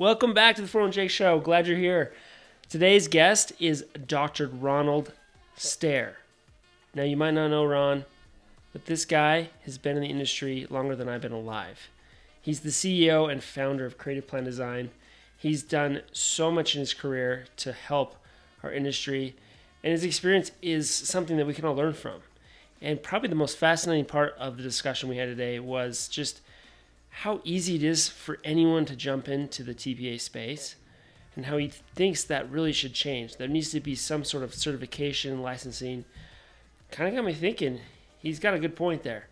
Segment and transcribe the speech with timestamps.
[0.00, 1.40] Welcome back to the 401 Show.
[1.40, 2.12] Glad you're here.
[2.68, 4.46] Today's guest is Dr.
[4.46, 5.12] Ronald
[5.56, 6.18] Stair.
[6.94, 8.04] Now, you might not know Ron,
[8.72, 11.88] but this guy has been in the industry longer than I've been alive.
[12.40, 14.90] He's the CEO and founder of Creative Plan Design.
[15.36, 18.14] He's done so much in his career to help
[18.62, 19.34] our industry,
[19.82, 22.20] and his experience is something that we can all learn from.
[22.80, 26.40] And probably the most fascinating part of the discussion we had today was just
[27.22, 30.76] how easy it is for anyone to jump into the TPA space
[31.34, 33.36] and how he thinks that really should change.
[33.36, 36.04] There needs to be some sort of certification, licensing.
[36.92, 37.80] Kind of got me thinking.
[38.20, 39.26] He's got a good point there.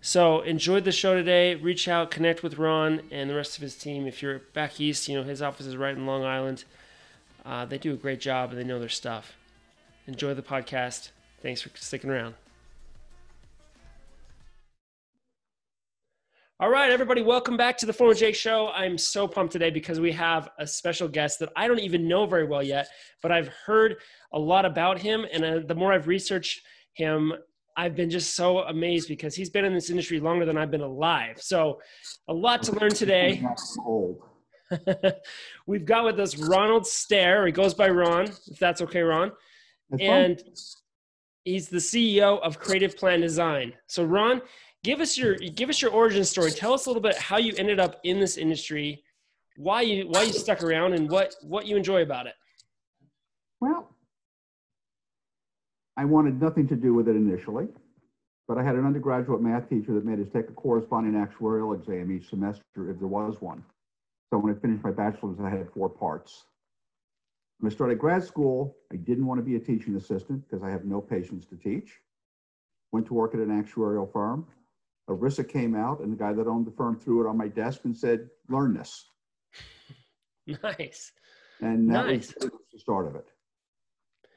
[0.00, 1.56] So enjoyed the show today.
[1.56, 4.06] Reach out, connect with Ron and the rest of his team.
[4.06, 6.64] If you're back east, you know his office is right in Long Island.
[7.44, 9.34] Uh, they do a great job and they know their stuff.
[10.06, 11.10] Enjoy the podcast.
[11.42, 12.34] Thanks for sticking around.
[16.60, 18.68] All right, everybody, welcome back to the 401 Show.
[18.74, 22.26] I'm so pumped today because we have a special guest that I don't even know
[22.26, 22.86] very well yet,
[23.22, 23.96] but I've heard
[24.34, 25.24] a lot about him.
[25.32, 26.60] And uh, the more I've researched
[26.92, 27.32] him,
[27.78, 30.82] I've been just so amazed because he's been in this industry longer than I've been
[30.82, 31.40] alive.
[31.40, 31.80] So,
[32.28, 33.42] a lot to learn today.
[35.66, 37.46] We've got with us Ronald Stair.
[37.46, 39.32] He goes by Ron, if that's okay, Ron.
[39.88, 40.52] That's and fun.
[41.44, 43.72] he's the CEO of Creative Plan Design.
[43.86, 44.42] So, Ron,
[44.82, 46.50] give us your give us your origin story.
[46.50, 49.02] Tell us a little bit how you ended up in this industry,
[49.56, 52.34] why you why you stuck around, and what what you enjoy about it.
[53.60, 53.94] Well,
[55.96, 57.68] I wanted nothing to do with it initially,
[58.48, 62.10] but I had an undergraduate math teacher that made us take a corresponding actuarial exam
[62.10, 63.62] each semester if there was one.
[64.30, 66.44] So when I finished my bachelor's, I had four parts.
[67.58, 70.70] When I started grad school, I didn't want to be a teaching assistant because I
[70.70, 71.98] have no patience to teach.
[72.92, 74.46] Went to work at an actuarial firm.
[75.10, 77.80] ERISA came out, and the guy that owned the firm threw it on my desk
[77.84, 79.06] and said, "Learn this."
[80.64, 81.12] Nice.
[81.60, 82.34] And that nice.
[82.40, 83.28] was the start of it.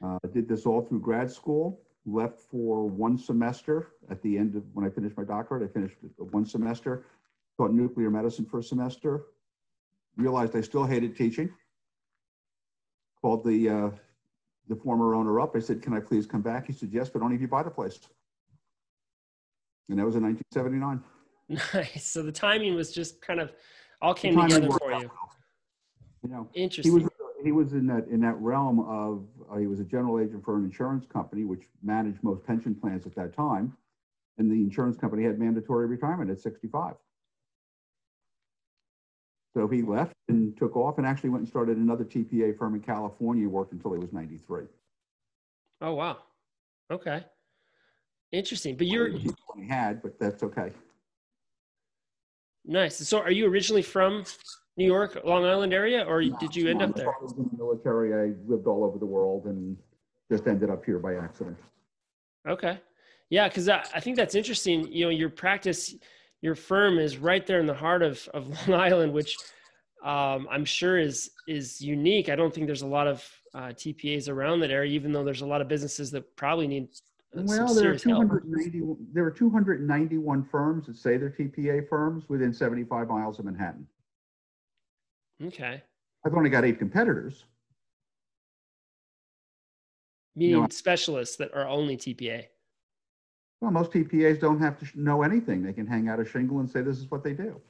[0.00, 1.80] Uh, I did this all through grad school.
[2.06, 5.68] Left for one semester at the end of when I finished my doctorate.
[5.68, 7.06] I finished one semester.
[7.56, 9.24] Taught nuclear medicine for a semester.
[10.16, 11.50] Realized I still hated teaching.
[13.20, 13.90] Called the uh,
[14.68, 15.56] the former owner up.
[15.56, 17.62] I said, "Can I please come back?" He said, "Yes, but only if you buy
[17.62, 17.98] the place."
[19.88, 21.02] And that was in 1979.
[21.74, 22.06] Nice.
[22.06, 23.52] So the timing was just kind of
[24.00, 25.10] all came together for you.
[26.22, 26.90] You know, interesting.
[26.90, 27.10] He was
[27.42, 30.56] he was in that in that realm of uh, he was a general agent for
[30.56, 33.76] an insurance company which managed most pension plans at that time,
[34.38, 36.94] and the insurance company had mandatory retirement at 65.
[39.54, 42.80] So he left and took off and actually went and started another TPA firm in
[42.80, 43.48] California.
[43.48, 44.64] Worked until he was 93.
[45.82, 46.18] Oh wow.
[46.90, 47.22] Okay.
[48.34, 48.76] Interesting.
[48.76, 49.10] But you're
[49.68, 50.72] had, but that's okay.
[52.64, 52.96] Nice.
[52.96, 54.24] So are you originally from
[54.76, 57.08] New York, Long Island area, or no, did you end up there?
[57.08, 58.12] I was in the military.
[58.12, 59.76] I lived all over the world and
[60.32, 61.56] just ended up here by accident.
[62.48, 62.80] Okay.
[63.30, 64.92] Yeah, because I, I think that's interesting.
[64.92, 65.94] You know, your practice,
[66.42, 69.36] your firm is right there in the heart of, of Long Island, which
[70.02, 72.28] um, I'm sure is is unique.
[72.28, 73.24] I don't think there's a lot of
[73.54, 76.88] uh, TPAs around that area, even though there's a lot of businesses that probably need
[77.34, 83.08] well, there are 290, there are 291 firms that say they're TPA firms within 75
[83.08, 83.86] miles of Manhattan.
[85.42, 85.82] Okay.
[86.24, 87.44] I've only got eight competitors.
[90.36, 92.46] Meaning you know, specialists that are only TPA.
[93.60, 95.62] Well, most TPAs don't have to know anything.
[95.62, 97.60] They can hang out a shingle and say this is what they do.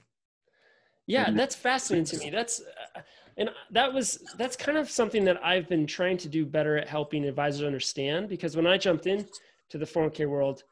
[1.07, 2.31] Yeah, that's fascinating to me.
[2.31, 2.63] That's
[2.97, 3.01] uh,
[3.37, 6.89] and that was that's kind of something that I've been trying to do better at
[6.89, 9.27] helping advisors understand because when I jumped in
[9.75, 10.63] to the 401k world,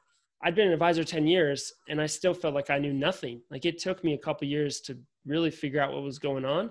[0.44, 3.42] I'd been an advisor 10 years and I still felt like I knew nothing.
[3.50, 4.96] Like it took me a couple years to
[5.26, 6.70] really figure out what was going on.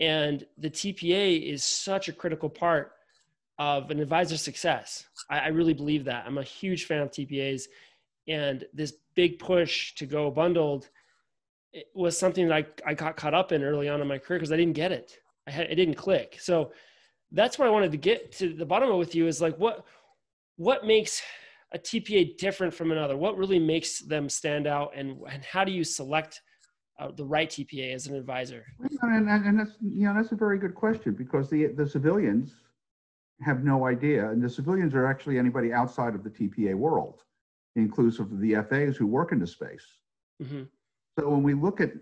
[0.00, 2.94] And the TPA is such a critical part
[3.60, 5.04] of an advisor's success.
[5.30, 6.26] I, I really believe that.
[6.26, 7.62] I'm a huge fan of TPAs.
[8.26, 10.88] And this big push to go bundled
[11.94, 14.50] was something that I, I got caught up in early on in my career because
[14.50, 15.16] I didn't get it.
[15.46, 16.38] I had, it didn't click.
[16.40, 16.72] So
[17.30, 19.84] that's what I wanted to get to the bottom of with you is like, what,
[20.56, 21.22] what makes
[21.72, 23.16] a TPA different from another?
[23.16, 26.40] What really makes them stand out, and and how do you select
[26.98, 28.64] uh, the right TPA as an advisor?
[29.02, 32.54] And, and, and, that's you know that's a very good question because the the civilians
[33.42, 37.22] have no idea, and the civilians are actually anybody outside of the TPA world,
[37.76, 39.86] inclusive of the FAs who work in the space.
[40.42, 40.62] Mm-hmm.
[41.18, 41.92] So when we look at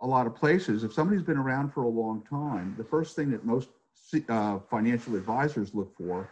[0.00, 3.30] a lot of places, if somebody's been around for a long time, the first thing
[3.30, 3.68] that most
[4.28, 6.30] uh, financial advisors look for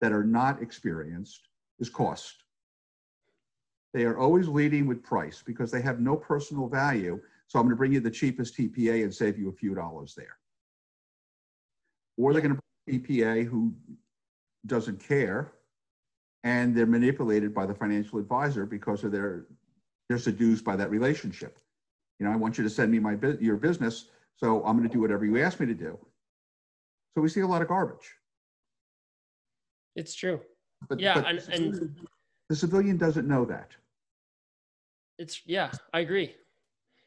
[0.00, 1.48] that are not experienced
[1.78, 2.44] is cost.
[3.94, 7.20] They are always leading with price because they have no personal value.
[7.46, 10.14] So I'm going to bring you the cheapest TPA and save you a few dollars
[10.14, 10.36] there.
[12.16, 13.72] Or they're going to bring TPA who
[14.66, 15.52] doesn't care
[16.44, 19.46] and they're manipulated by the financial advisor because of their
[20.08, 21.58] they're seduced by that relationship.
[22.18, 24.06] You know, I want you to send me my your business,
[24.36, 25.98] so I'm going to do whatever you ask me to do.
[27.14, 28.14] So we see a lot of garbage.
[29.98, 30.40] It's true.
[30.88, 32.08] But, yeah, but and, the, civilian, and
[32.48, 33.72] the civilian doesn't know that.
[35.18, 36.36] It's yeah, I agree.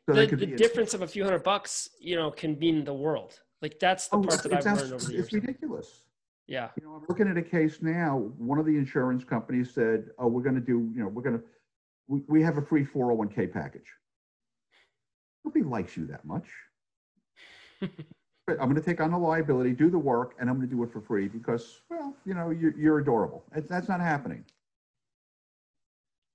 [0.10, 3.40] So the, the difference of a few hundred bucks, you know, can mean the world.
[3.62, 5.26] Like that's the oh, part that I've learned over the years.
[5.26, 6.04] It's ridiculous.
[6.48, 6.68] Yeah.
[6.78, 8.30] You know, I'm looking at a case now.
[8.38, 11.38] One of the insurance companies said, "Oh, we're going to do, you know, we're going
[11.40, 11.44] to,
[12.08, 13.88] we, we have a free 401k package."
[15.46, 16.48] Nobody likes you that much.
[18.60, 20.84] I'm going to take on the liability, do the work, and I'm going to do
[20.84, 23.44] it for free because, well, you know, you're, you're adorable.
[23.54, 24.44] That's not happening.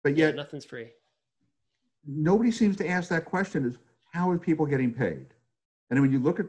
[0.02, 0.90] But yet, yeah, nothing's free.
[2.06, 3.78] Nobody seems to ask that question: Is
[4.12, 5.26] how are people getting paid?
[5.90, 6.46] And when you look at,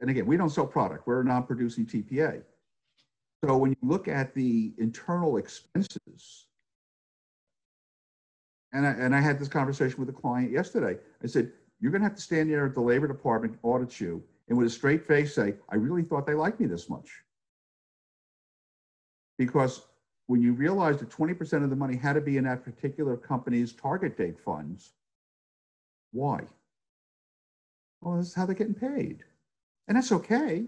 [0.00, 2.42] and again, we don't sell product; we're a non-producing TPA.
[3.44, 6.46] So when you look at the internal expenses,
[8.72, 10.98] and I, and I had this conversation with a client yesterday.
[11.22, 14.22] I said, you're going to have to stand there at the labor department, audit you,
[14.48, 17.10] and with a straight face say, I really thought they liked me this much.
[19.38, 19.82] Because
[20.26, 23.72] when you realize that 20% of the money had to be in that particular company's
[23.72, 24.92] target date funds,
[26.12, 26.40] why?
[28.00, 29.24] Well, this is how they're getting paid.
[29.88, 30.64] And that's okay.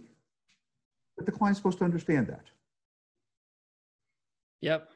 [1.17, 2.45] But the client's supposed to understand that.
[4.63, 4.91] Yep.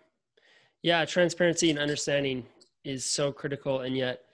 [0.83, 2.47] Yeah, transparency and understanding
[2.85, 3.81] is so critical.
[3.81, 4.25] And yet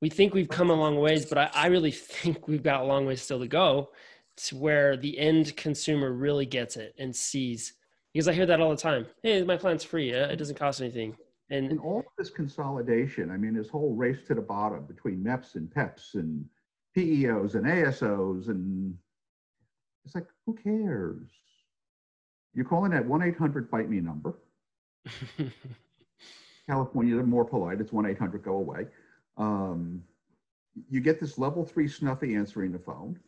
[0.00, 2.84] we think we've come a long ways, but I, I really think we've got a
[2.84, 3.90] long way still to go
[4.36, 7.74] to where the end consumer really gets it and sees.
[8.12, 9.06] Because I hear that all the time.
[9.22, 10.12] Hey, my plan's free.
[10.12, 11.16] Uh, it doesn't cost anything.
[11.50, 15.56] And, and all this consolidation, I mean, this whole race to the bottom between MEPs
[15.56, 16.44] and PEPs and
[16.96, 18.94] PEOs and ASOs, and
[20.04, 21.28] it's like, who cares?
[22.54, 24.38] You're calling that 1 800 bite me number.
[26.68, 27.80] California, they're more polite.
[27.80, 28.86] It's 1 800 go away.
[29.40, 30.04] Um,
[30.90, 33.18] you get this level three snuffy answering the phone.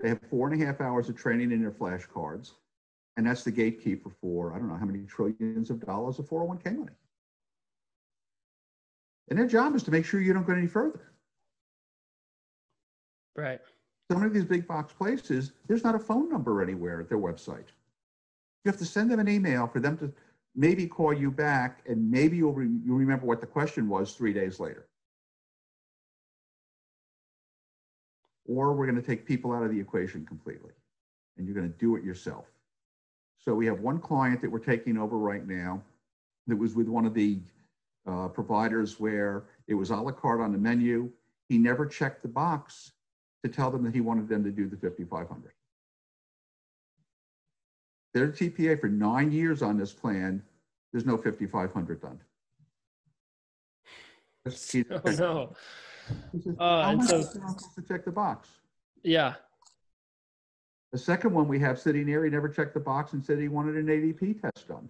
[0.00, 2.52] They have four and a half hours of training in their flashcards.
[3.16, 6.76] And that's the gatekeeper for, I don't know how many trillions of dollars of 401k
[6.76, 6.92] money.
[9.28, 11.12] And their job is to make sure you don't go any further.
[13.36, 13.60] Right.
[14.10, 17.68] Some of these big box places, there's not a phone number anywhere at their website.
[18.64, 20.12] You have to send them an email for them to
[20.54, 24.32] maybe call you back and maybe you'll, re- you'll remember what the question was three
[24.32, 24.88] days later.
[28.46, 30.72] Or we're going to take people out of the equation completely
[31.36, 32.46] and you're going to do it yourself.
[33.38, 35.82] So we have one client that we're taking over right now
[36.46, 37.38] that was with one of the
[38.06, 41.10] uh, providers where it was a la carte on the menu.
[41.48, 42.92] He never checked the box
[43.44, 45.52] to tell them that he wanted them to do the 5500.
[48.14, 50.42] Their TPA for nine years on this plan,
[50.92, 52.20] there's no 5,500 done.
[54.90, 55.54] Oh, no.
[56.42, 58.48] Says, uh, How much so, to check the box?
[59.02, 59.34] Yeah.
[60.92, 63.48] The second one we have sitting here, he never checked the box and said he
[63.48, 64.88] wanted an ADP test done.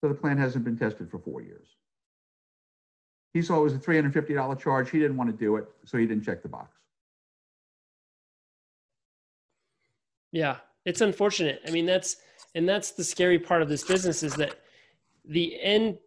[0.00, 1.68] So the plan hasn't been tested for four years.
[3.32, 4.90] He saw it was a $350 charge.
[4.90, 6.76] He didn't want to do it, so he didn't check the box.
[10.30, 10.58] Yeah
[10.88, 11.60] it's unfortunate.
[11.66, 12.16] I mean, that's
[12.54, 14.58] and that's the scary part of this business is that
[15.26, 15.98] the end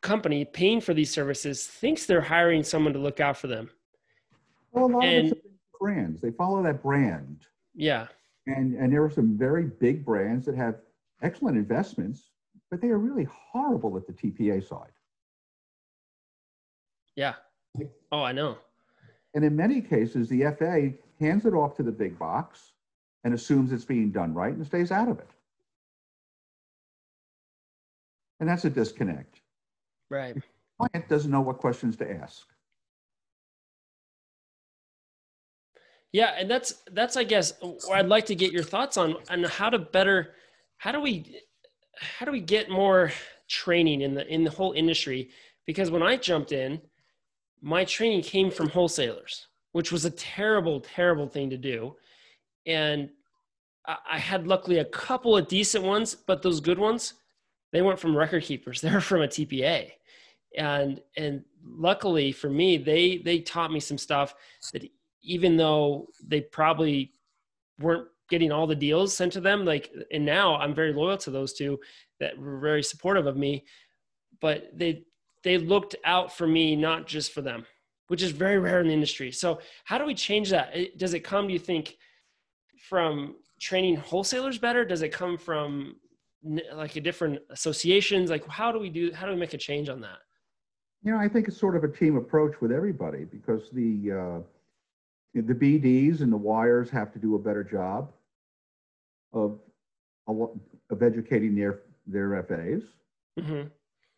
[0.00, 3.70] company paying for these services thinks they're hiring someone to look out for them.
[4.72, 5.38] Well, a lot and, of
[5.80, 7.46] brands they follow that brand.
[7.74, 8.06] Yeah.
[8.46, 10.76] And and there are some very big brands that have
[11.22, 12.30] excellent investments,
[12.70, 14.92] but they are really horrible at the TPA side.
[17.16, 17.34] Yeah.
[18.12, 18.58] Oh, I know.
[19.34, 22.72] And in many cases, the FA hands it off to the big box
[23.24, 25.28] and assumes it's being done right and stays out of it.
[28.40, 29.40] And that's a disconnect.
[30.10, 30.34] Right.
[30.34, 30.42] The
[30.88, 32.46] client doesn't know what questions to ask.
[36.12, 39.44] Yeah, and that's that's I guess where I'd like to get your thoughts on on
[39.44, 40.34] how to better
[40.78, 41.40] how do we
[41.98, 43.12] how do we get more
[43.48, 45.30] training in the in the whole industry
[45.66, 46.80] because when I jumped in
[47.60, 51.94] my training came from wholesalers which was a terrible terrible thing to do
[52.64, 53.10] and
[53.88, 57.14] I had luckily a couple of decent ones, but those good ones,
[57.72, 58.80] they weren't from record keepers.
[58.82, 59.92] They were from a TPA,
[60.56, 64.34] and and luckily for me, they they taught me some stuff
[64.72, 64.88] that
[65.22, 67.12] even though they probably
[67.80, 71.30] weren't getting all the deals sent to them, like and now I'm very loyal to
[71.30, 71.78] those two
[72.20, 73.64] that were very supportive of me,
[74.40, 75.04] but they
[75.44, 77.64] they looked out for me not just for them
[78.08, 79.30] which is very rare in the industry.
[79.30, 80.98] So how do we change that?
[80.98, 81.96] Does it come, do you think,
[82.88, 84.84] from training wholesalers better?
[84.84, 85.96] Does it come from
[86.42, 88.30] like a different associations?
[88.30, 90.18] Like how do we do, how do we make a change on that?
[91.02, 94.40] You know, I think it's sort of a team approach with everybody because the, uh,
[95.34, 98.12] the BDs and the wires have to do a better job
[99.32, 99.58] of,
[100.26, 102.82] of educating their, their FAs.
[103.38, 103.68] Mm-hmm.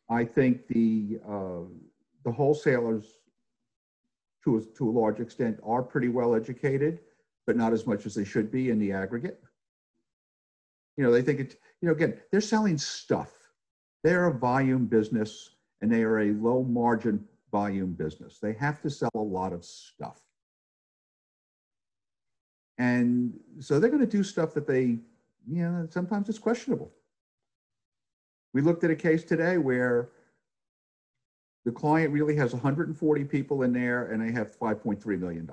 [0.09, 1.69] I think the, uh,
[2.25, 3.05] the wholesalers
[4.45, 7.01] to a, to a large extent are pretty well educated,
[7.47, 9.43] but not as much as they should be in the aggregate.
[11.01, 13.33] You know, they think it, you know, again, they're selling stuff.
[14.05, 15.49] They're a volume business
[15.81, 18.39] and they are a low margin volume business.
[18.39, 20.21] They have to sell a lot of stuff.
[22.77, 24.99] And so they're going to do stuff that they,
[25.49, 26.93] you know, sometimes it's questionable.
[28.53, 30.11] We looked at a case today where
[31.65, 35.49] the client really has 140 people in there and they have $5.3 million.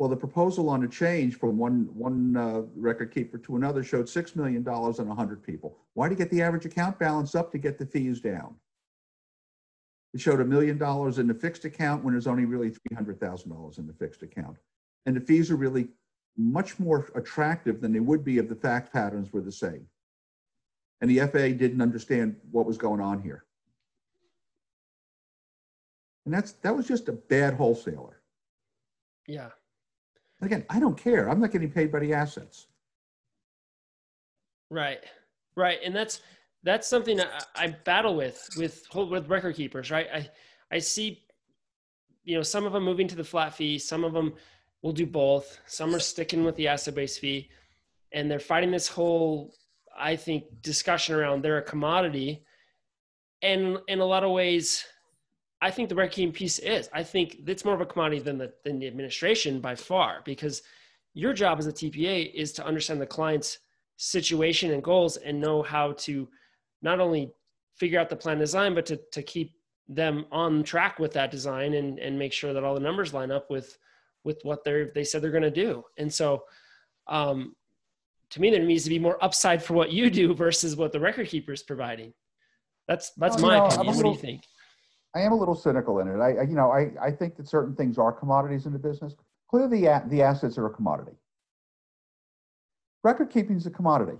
[0.00, 4.06] Well, the proposal on a change from one, one uh, record keeper to another showed
[4.06, 5.76] $6 million and 100 people.
[5.92, 8.54] Why to get the average account balance up to get the fees down?
[10.14, 13.86] It showed a million dollars in the fixed account when there's only really $300,000 in
[13.86, 14.56] the fixed account.
[15.04, 15.88] And the fees are really
[16.34, 19.86] much more attractive than they would be if the fact patterns were the same.
[21.02, 23.44] And the FA didn't understand what was going on here.
[26.24, 28.22] And that's that was just a bad wholesaler.
[29.28, 29.50] Yeah.
[30.42, 31.28] Again, I don't care.
[31.28, 32.66] I'm not getting paid by the assets.
[34.70, 35.00] Right.
[35.56, 35.78] Right.
[35.84, 36.20] And that's
[36.62, 40.06] that's something I, I battle with with with record keepers, right?
[40.12, 40.30] I
[40.70, 41.22] I see
[42.24, 44.34] you know some of them moving to the flat fee, some of them
[44.82, 45.58] will do both.
[45.66, 47.50] Some are sticking with the asset based fee
[48.12, 49.54] and they're fighting this whole
[49.98, 52.44] I think discussion around they're a commodity.
[53.42, 54.84] And in a lot of ways,
[55.62, 56.88] I think the record piece is.
[56.92, 60.62] I think it's more of a commodity than the than the administration by far because
[61.12, 63.58] your job as a TPA is to understand the client's
[63.96, 66.28] situation and goals and know how to
[66.80, 67.32] not only
[67.74, 69.52] figure out the plan design but to to keep
[69.88, 73.30] them on track with that design and and make sure that all the numbers line
[73.30, 73.76] up with
[74.24, 75.84] with what they're they said they're going to do.
[75.98, 76.44] And so
[77.06, 77.54] um
[78.30, 81.00] to me there needs to be more upside for what you do versus what the
[81.00, 82.14] record keeper is providing.
[82.88, 83.96] That's that's well, my know, opinion.
[83.96, 84.44] What do you think?
[85.14, 86.20] I am a little cynical in it.
[86.20, 89.14] I, you know, I, I think that certain things are commodities in the business.
[89.48, 91.16] Clearly, the, the assets are a commodity.
[93.02, 94.18] Record keeping is a commodity.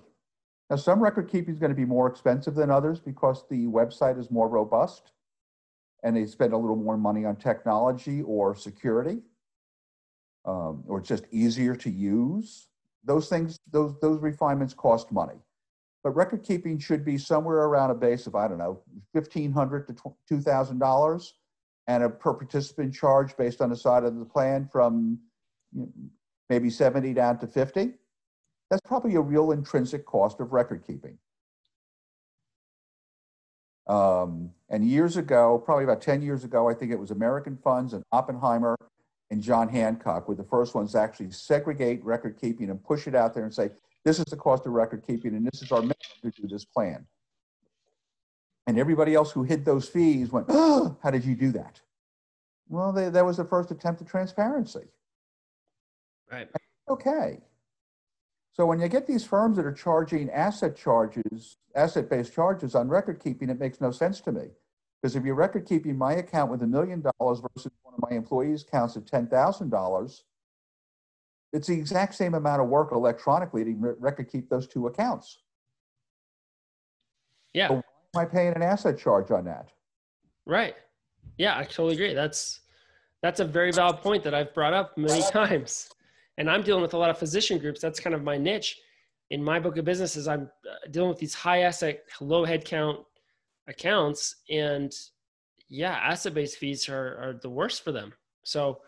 [0.68, 4.18] Now, some record keeping is going to be more expensive than others because the website
[4.18, 5.12] is more robust
[6.02, 9.18] and they spend a little more money on technology or security,
[10.46, 12.68] um, or just easier to use.
[13.04, 15.36] Those things, those, those refinements cost money
[16.02, 18.80] but record keeping should be somewhere around a base of, I don't know,
[19.12, 19.92] 1,500 to
[20.30, 21.32] $2,000
[21.86, 25.18] and a per participant charge based on the side of the plan from
[25.72, 25.88] you know,
[26.48, 27.92] maybe 70 down to 50.
[28.70, 31.18] That's probably a real intrinsic cost of record keeping.
[33.86, 37.92] Um, and years ago, probably about 10 years ago, I think it was American Funds
[37.92, 38.76] and Oppenheimer
[39.30, 43.14] and John Hancock were the first ones to actually segregate record keeping and push it
[43.14, 43.70] out there and say,
[44.04, 47.06] this is the cost of record keeping, and this is our to do this plan.
[48.66, 51.80] And everybody else who hid those fees went, oh, how did you do that?
[52.68, 54.84] Well, they, that was the first attempt at transparency.
[56.30, 56.48] Right.
[56.88, 57.40] Okay.
[58.52, 63.20] So when you get these firms that are charging asset charges, asset-based charges on record
[63.22, 64.48] keeping, it makes no sense to me.
[65.00, 68.14] Because if you're record keeping my account with a million dollars versus one of my
[68.16, 70.24] employees' accounts at ten thousand dollars,
[71.52, 75.38] it's the exact same amount of work electronically to record keep those two accounts.
[77.52, 77.68] Yeah.
[77.68, 79.70] So why am I paying an asset charge on that?
[80.46, 80.74] Right.
[81.38, 82.14] Yeah, I totally agree.
[82.14, 82.60] That's
[83.22, 85.88] that's a very valid point that I've brought up many times.
[86.38, 87.80] And I'm dealing with a lot of physician groups.
[87.80, 88.80] That's kind of my niche.
[89.30, 93.04] In my book of businesses, I'm uh, dealing with these high asset, low headcount
[93.68, 94.36] accounts.
[94.48, 94.92] And
[95.68, 98.12] yeah, asset based fees are, are the worst for them.
[98.42, 98.80] So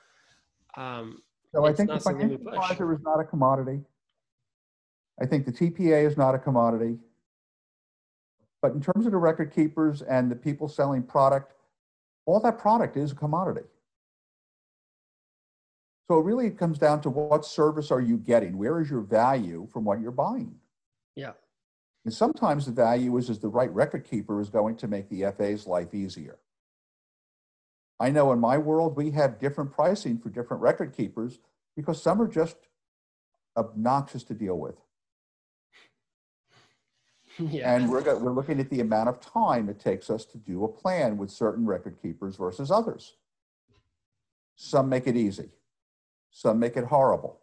[0.77, 1.23] um,
[1.55, 3.81] so I think the financial advisor is not a commodity.
[5.21, 6.99] I think the TPA is not a commodity.
[8.63, 11.53] But in terms of the record keepers and the people selling product,
[12.27, 13.67] all that product is a commodity.
[16.09, 18.57] So it really comes down to what service are you getting?
[18.57, 20.55] Where is your value from what you're buying?
[21.17, 21.33] Yeah.
[22.05, 25.33] And sometimes the value is, is the right record keeper is going to make the
[25.37, 26.39] FA's life easier.
[28.03, 31.39] I know in my world, we have different pricing for different record keepers
[31.77, 32.57] because some are just
[33.57, 34.75] obnoxious to deal with.
[37.39, 37.75] Yeah.
[37.75, 40.69] And we're, we're looking at the amount of time it takes us to do a
[40.69, 43.15] plan with certain record keepers versus others.
[44.55, 45.49] Some make it easy.
[46.31, 47.41] Some make it horrible.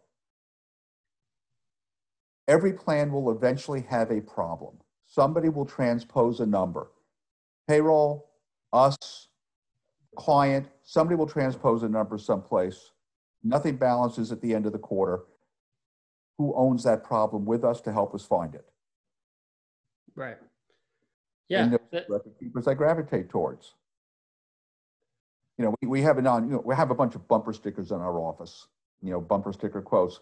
[2.46, 4.74] Every plan will eventually have a problem.
[5.06, 6.92] Somebody will transpose a number.
[7.66, 8.30] Payroll,
[8.72, 8.96] us,
[10.16, 12.90] client, somebody will transpose a number someplace.
[13.42, 15.20] Nothing balances at the end of the quarter.
[16.38, 18.66] Who owns that problem with us to help us find it?
[20.14, 20.36] Right.
[21.48, 21.64] Yeah.
[21.64, 23.74] And the record keepers I gravitate towards.
[25.58, 27.52] You know, we, we have it on, you know, we have a bunch of bumper
[27.52, 28.66] stickers in our office,
[29.02, 30.20] you know, bumper sticker quotes.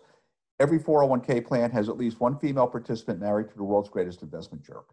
[0.60, 4.64] Every 401k plan has at least one female participant married to the world's greatest investment
[4.64, 4.86] jerk.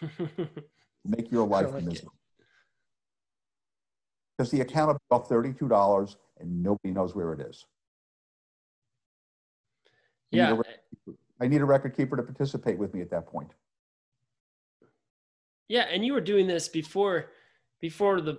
[1.04, 2.14] Make your life miserable.
[4.36, 7.64] Because the account be off $32 and nobody knows where it is.
[10.32, 10.50] I need yeah.
[10.50, 13.50] keeper- I need a record keeper to participate with me at that point.
[15.68, 17.30] Yeah, and you were doing this before
[17.80, 18.38] before the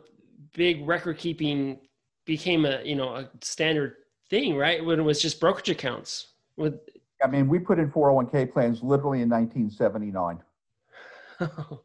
[0.53, 1.79] big record keeping
[2.25, 3.95] became a you know a standard
[4.29, 4.83] thing, right?
[4.83, 6.27] When it was just brokerage accounts.
[6.55, 6.79] With
[7.23, 10.39] I mean, we put in 401k plans literally in 1979.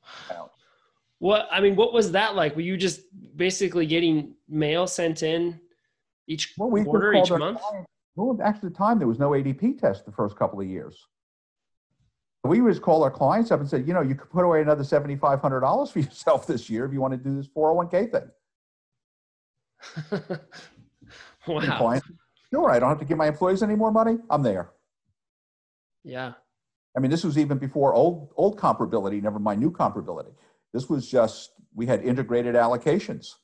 [1.18, 2.54] what I mean, what was that like?
[2.54, 3.00] Were you just
[3.36, 5.60] basically getting mail sent in
[6.28, 7.60] each Well, we quarter, each month?
[7.60, 10.66] clients- Well, actually, at the time, there was no ADP test the first couple of
[10.66, 11.06] years.
[12.44, 14.62] We would just call our clients up and say, you know, you could put away
[14.62, 18.30] another $7,500 for yourself this year if you want to do this 401k thing.
[21.46, 21.78] Wow.
[21.78, 22.06] clients,
[22.52, 24.18] sure, I don't have to give my employees any more money.
[24.28, 24.72] I'm there.
[26.04, 26.34] Yeah.
[26.94, 30.32] I mean, this was even before old old comparability, never mind new comparability.
[30.78, 33.34] This was just we had integrated allocations,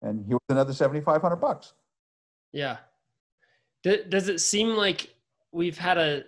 [0.00, 1.74] and here was another seventy five hundred bucks.
[2.54, 2.78] Yeah.
[3.82, 5.14] Does it seem like
[5.52, 6.22] we've had a?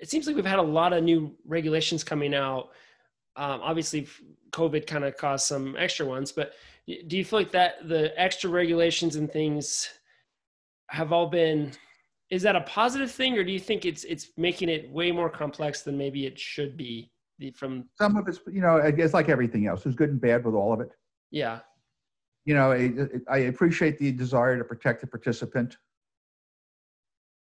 [0.00, 2.70] It seems like we've had a lot of new regulations coming out.
[3.36, 4.08] Um, obviously,
[4.52, 6.54] COVID kind of caused some extra ones, but
[6.86, 9.86] do you feel like that the extra regulations and things
[10.88, 11.72] have all been?
[12.30, 15.28] Is that a positive thing, or do you think it's it's making it way more
[15.28, 17.12] complex than maybe it should be?
[17.40, 19.82] The, from Some of it's, you know, it's like everything else.
[19.82, 20.90] There's good and bad with all of it.
[21.30, 21.60] yeah,
[22.44, 22.92] You know, I,
[23.28, 25.78] I appreciate the desire to protect the participant,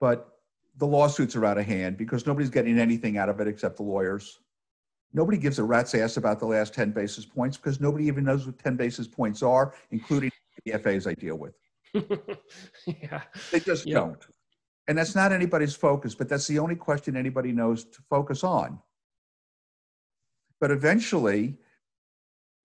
[0.01, 0.29] but
[0.77, 3.83] the lawsuits are out of hand because nobody's getting anything out of it except the
[3.83, 4.39] lawyers.
[5.13, 8.47] Nobody gives a rat's ass about the last 10 basis points because nobody even knows
[8.47, 10.31] what 10 basis points are, including
[10.65, 11.55] the FAs I deal with.
[12.87, 13.97] yeah, They just Yep.
[13.97, 14.27] don't.
[14.87, 18.79] And that's not anybody's focus, but that's the only question anybody knows to focus on.
[20.61, 21.57] But eventually,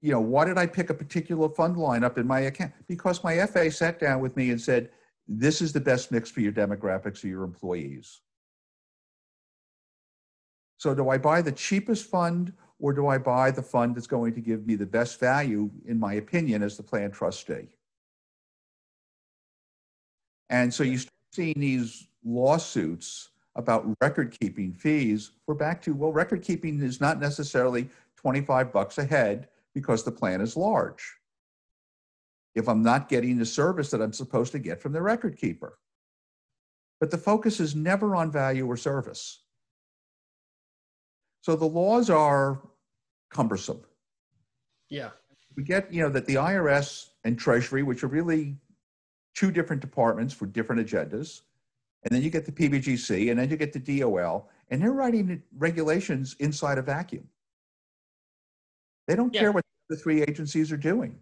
[0.01, 2.73] you know, why did I pick a particular fund lineup in my account?
[2.87, 4.89] Because my FA sat down with me and said,
[5.27, 8.21] this is the best mix for your demographics of your employees.
[10.77, 14.33] So do I buy the cheapest fund or do I buy the fund that's going
[14.35, 17.69] to give me the best value, in my opinion, as the plan trustee?
[20.49, 25.31] And so you start seeing these lawsuits about record keeping fees.
[25.47, 30.11] We're back to, well, record keeping is not necessarily 25 bucks a head because the
[30.11, 31.03] plan is large.
[32.53, 35.77] If I'm not getting the service that I'm supposed to get from the record keeper.
[36.99, 39.41] But the focus is never on value or service.
[41.41, 42.61] So the laws are
[43.29, 43.83] cumbersome
[44.89, 45.09] yeah,
[45.55, 48.55] we get, you know, that the IRS and Treasury, which are really
[49.35, 51.41] two different departments for different agendas,
[52.05, 55.41] and then you get the PBGC, and then you get the DOL, and they're writing
[55.57, 57.27] regulations inside a vacuum.
[59.07, 59.41] They don't Yeah.
[59.41, 61.21] care what the three agencies are doing.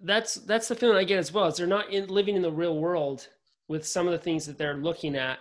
[0.00, 1.46] that's that's the feeling I get as well.
[1.46, 3.28] Is they're not in, living in the real world
[3.68, 5.38] with some of the things that they're looking at,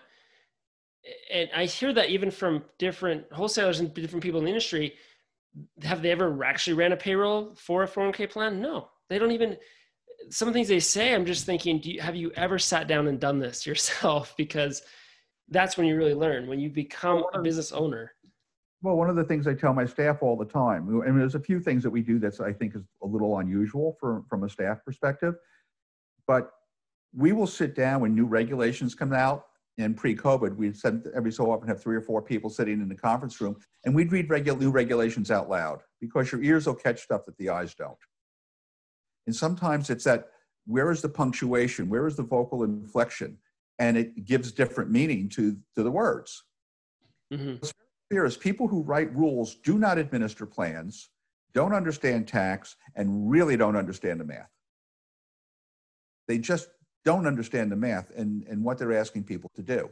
[1.30, 4.96] and I hear that even from different wholesalers and different people in the industry.
[5.84, 8.62] Have they ever actually ran a payroll for a 401k plan?
[8.62, 9.58] No, they don't even.
[10.30, 12.88] Some of the things they say, I'm just thinking, do you, have you ever sat
[12.88, 14.34] down and done this yourself?
[14.38, 14.82] Because
[15.50, 18.12] that's when you really learn when you become a business owner.
[18.82, 21.40] Well, one of the things I tell my staff all the time, and there's a
[21.40, 24.50] few things that we do that's I think is a little unusual for, from a
[24.50, 25.36] staff perspective,
[26.28, 26.52] but
[27.16, 29.46] we will sit down when new regulations come out.
[29.80, 32.94] And pre-COVID, we'd send every so often have three or four people sitting in the
[32.94, 33.56] conference room,
[33.86, 37.36] and we'd read regu- new regulations out loud because your ears will catch stuff that
[37.38, 37.98] the eyes don't.
[39.26, 40.30] And sometimes it's that
[40.66, 43.38] where is the punctuation, where is the vocal inflection,
[43.80, 46.44] and it gives different meaning to to the words
[47.32, 47.56] hmm
[48.14, 51.10] clear is people who write rules do not administer plans,
[51.54, 54.52] don't understand tax, and really don't understand the math.
[56.28, 56.70] They just
[57.06, 59.90] don't understand the math and, and what they're asking people to do.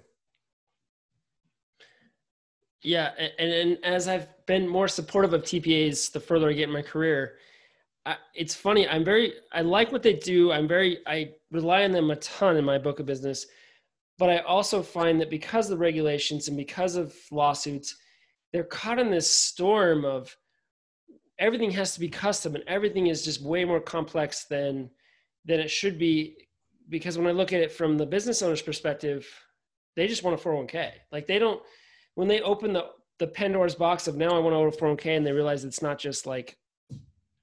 [2.84, 6.74] Yeah, and, and as I've been more supportive of TPAs the further I get in
[6.74, 7.38] my career,
[8.06, 8.88] I, it's funny.
[8.88, 10.52] I'm very, I like what they do.
[10.52, 13.46] I'm very, I rely on them a ton in my book of business.
[14.18, 17.96] But I also find that because of the regulations and because of lawsuits,
[18.52, 20.36] they're caught in this storm of
[21.40, 24.90] everything has to be custom and everything is just way more complex than
[25.46, 26.36] than it should be.
[26.90, 29.28] Because when I look at it from the business owner's perspective,
[29.96, 30.92] they just want a 401k.
[31.12, 31.62] Like they don't
[32.16, 35.18] when they open the the Pandora's box of now I want to open a 401k
[35.18, 36.58] and they realize it's not just like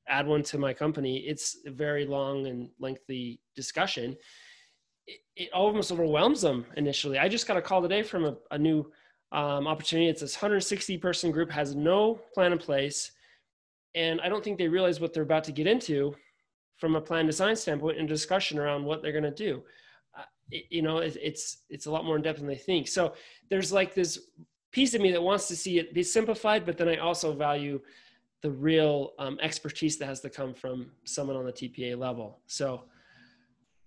[0.09, 4.16] add one to my company, it's a very long and lengthy discussion.
[5.07, 7.18] It, it almost overwhelms them initially.
[7.18, 8.90] I just got a call today from a, a new
[9.33, 10.09] um, opportunity.
[10.09, 13.12] It's this 160 person group, has no plan in place.
[13.94, 16.14] And I don't think they realize what they're about to get into
[16.77, 19.62] from a plan design standpoint and discussion around what they're going to do.
[20.16, 22.88] Uh, it, you know, it, it's, it's a lot more in depth than they think.
[22.88, 23.14] So
[23.51, 24.18] there's like this
[24.73, 27.81] piece of me that wants to see it be simplified, but then I also value
[28.42, 32.40] the real um, expertise that has to come from someone on the TPA level.
[32.46, 32.85] So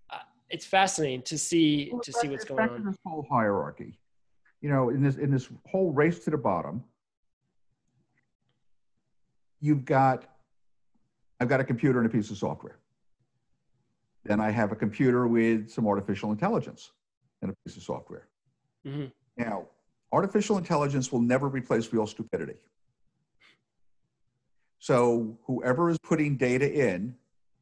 [0.10, 0.18] uh,
[0.50, 2.86] it's fascinating to see well, to see what's going on.
[2.86, 3.98] this whole hierarchy,
[4.62, 6.84] you know, in this in this whole race to the bottom,
[9.60, 10.26] you've got
[11.40, 12.78] I've got a computer and a piece of software.
[14.24, 16.92] Then I have a computer with some artificial intelligence
[17.42, 18.28] and a piece of software.
[18.86, 19.06] Mm-hmm.
[19.38, 19.66] Now,
[20.12, 22.58] artificial intelligence will never replace real stupidity.
[24.82, 27.16] So whoever is putting data in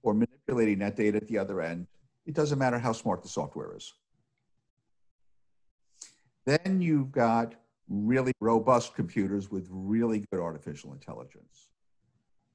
[0.04, 1.86] or manipulating that data at the other end,
[2.26, 3.94] it doesn't matter how smart the software is.
[6.46, 7.56] Then you've got
[7.90, 11.68] really robust computers with really good artificial intelligence.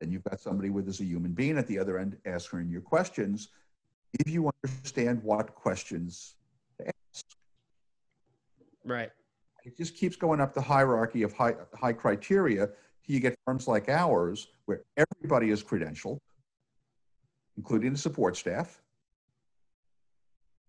[0.01, 2.81] And you've got somebody with as a human being at the other end asking your
[2.81, 3.49] questions
[4.19, 6.37] if you understand what questions
[6.79, 7.27] to ask.
[8.83, 9.11] Right.
[9.65, 12.71] It just keeps going up the hierarchy of high, high criteria
[13.07, 16.19] you get firms like ours where everybody is credentialed,
[17.57, 18.81] including the support staff.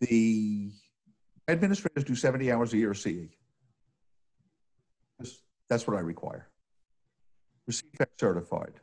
[0.00, 0.70] The
[1.48, 3.28] administrators do 70 hours a year CE.
[5.68, 6.48] That's what I require.
[7.68, 8.74] CFEC certified.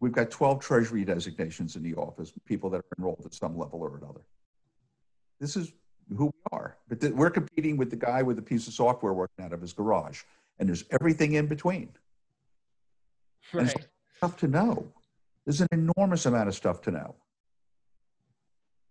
[0.00, 3.80] We've got 12 treasury designations in the office, people that are enrolled at some level
[3.80, 4.20] or another.
[5.40, 5.72] This is
[6.14, 6.76] who we are.
[6.88, 9.72] But we're competing with the guy with a piece of software working out of his
[9.72, 10.22] garage,
[10.58, 11.88] and there's everything in between.
[13.52, 13.74] Right.
[13.74, 14.92] And stuff to know.
[15.44, 17.14] There's an enormous amount of stuff to know.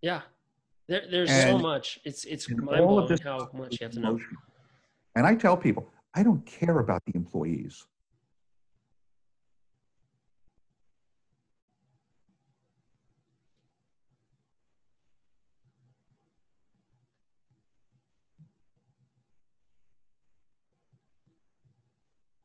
[0.00, 0.22] Yeah.
[0.88, 1.98] There, there's and, so much.
[2.04, 4.18] It's it's mind blowing how much you have to know.
[5.16, 7.84] And I tell people, I don't care about the employees.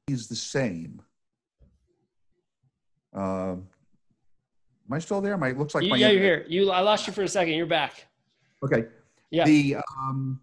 [0.07, 1.03] Is the same
[3.19, 3.67] uh, am
[4.91, 5.37] I still there?
[5.37, 6.45] My looks like you, my yeah, you're here.
[6.47, 7.53] You, I lost you for a second.
[7.53, 8.07] You're back.
[8.63, 8.85] Okay.
[9.29, 9.45] Yeah.
[9.45, 10.39] The um,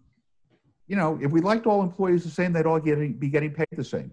[0.87, 3.67] you know, if we liked all employees the same, they'd all getting be getting paid
[3.71, 4.11] the same.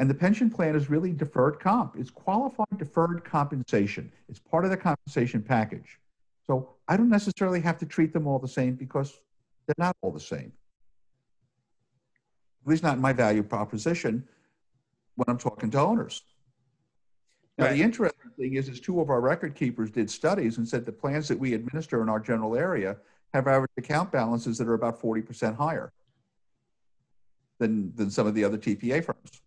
[0.00, 1.94] And the pension plan is really deferred comp.
[1.96, 4.10] It's qualified deferred compensation.
[4.28, 6.00] It's part of the compensation package.
[6.46, 9.20] So I don't necessarily have to treat them all the same because
[9.66, 10.52] they're not all the same.
[12.62, 14.26] At least not in my value proposition
[15.16, 16.22] when I'm talking to owners.
[17.56, 17.76] Now, right.
[17.76, 20.92] the interesting thing is, is two of our record keepers did studies and said the
[20.92, 22.96] plans that we administer in our general area
[23.32, 25.92] have average account balances that are about 40% higher
[27.58, 29.40] than, than some of the other TPA firms.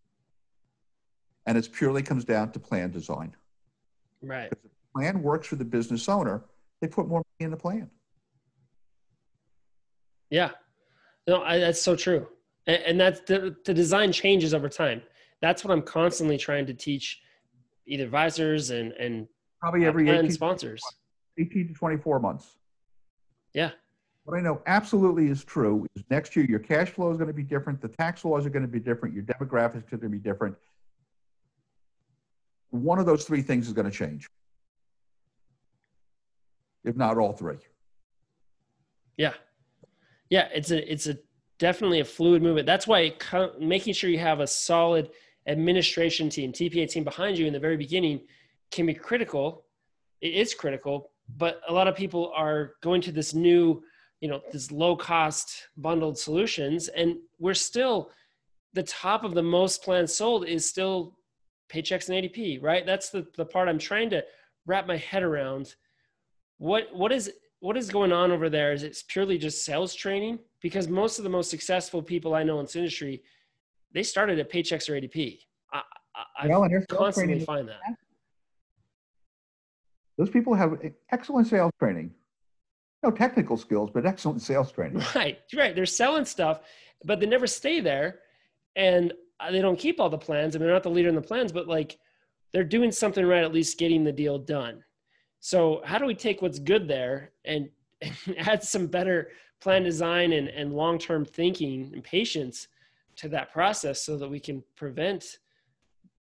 [1.45, 3.36] And it purely comes down to plan design.
[4.21, 4.49] Right.
[4.51, 6.43] If the plan works for the business owner,
[6.82, 7.89] they put more money in the plan.
[10.30, 10.51] Yeah.
[11.27, 12.27] No, I, that's so true.
[12.67, 15.01] And, and that's the, the design changes over time
[15.41, 17.21] that's what I'm constantly trying to teach
[17.86, 19.28] either advisors and and
[19.60, 20.82] probably every 18, sponsors.
[21.38, 22.58] 18 to 24 months.
[23.54, 23.71] Yeah.
[24.23, 27.34] What i know absolutely is true is next year your cash flow is going to
[27.34, 30.17] be different the tax laws are going to be different your demographics are going to
[30.17, 30.56] be different.
[32.71, 34.28] One of those three things is going to change.
[36.84, 37.58] If not all three.
[39.15, 39.34] Yeah.
[40.30, 41.17] Yeah it's a it's a
[41.58, 42.65] definitely a fluid movement.
[42.65, 43.13] That's why
[43.60, 45.10] making sure you have a solid
[45.47, 48.21] administration team, TPA team behind you in the very beginning
[48.71, 49.65] can be critical.
[50.21, 53.83] It is critical, but a lot of people are going to this new,
[54.19, 56.89] you know, this low cost bundled solutions.
[56.89, 58.12] And we're still,
[58.73, 61.17] the top of the most plans sold is still
[61.69, 62.86] Paychex and ADP, right?
[62.86, 64.23] That's the, the part I'm trying to
[64.65, 65.75] wrap my head around.
[66.57, 68.73] What, what is, what is going on over there?
[68.73, 70.39] Is it purely just sales training?
[70.62, 73.21] Because most of the most successful people I know in this industry,
[73.93, 75.39] they started at Paychex or ADP.
[75.73, 75.82] I,
[76.39, 77.80] I, Well, and constantly find that.
[80.17, 80.80] Those people have
[81.12, 82.12] excellent sales training.
[83.04, 85.02] No technical skills, but excellent sales training.
[85.15, 85.76] Right, right.
[85.76, 86.62] They're selling stuff,
[87.06, 88.19] but they never stay there,
[88.76, 90.56] and uh, they don't keep all the plans.
[90.56, 92.00] I mean, they're not the leader in the plans, but like
[92.54, 94.84] they're doing something right, at least getting the deal done.
[95.39, 97.69] So, how do we take what's good there and,
[98.02, 99.30] and add some better
[99.62, 102.67] plan design and, and long term thinking and patience
[103.17, 105.38] to that process so that we can prevent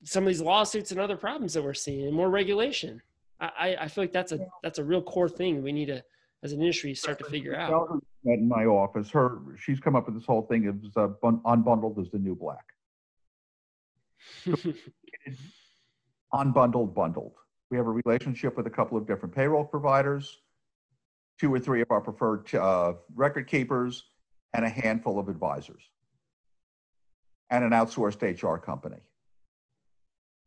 [0.05, 3.01] some of these lawsuits and other problems that we're seeing and more regulation?
[3.39, 6.03] I, I- feel like that's a that's a real core thing we need to,
[6.43, 8.01] as an industry, start to figure out.
[8.25, 9.11] In my office.
[9.11, 12.35] Her, she's come up with this whole thing of uh, bun- unbundled is the new
[12.35, 12.65] black.
[16.35, 17.35] Unbundled, bundled.
[17.71, 20.39] We have a relationship with a couple of different payroll providers,
[21.39, 24.05] two or three of our preferred uh, record keepers,
[24.55, 25.83] and a handful of advisors,
[27.51, 28.99] and an outsourced HR company.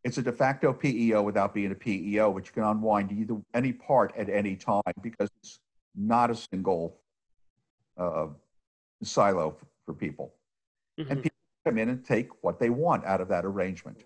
[0.03, 3.73] It's a de facto PEO without being a PEO, which you can unwind either any
[3.73, 5.59] part at any time because it's
[5.95, 6.99] not a single
[7.97, 8.27] uh,
[9.03, 10.33] silo for people.
[10.97, 11.11] Mhm.
[11.11, 14.05] And people come in and take what they want out of that arrangement.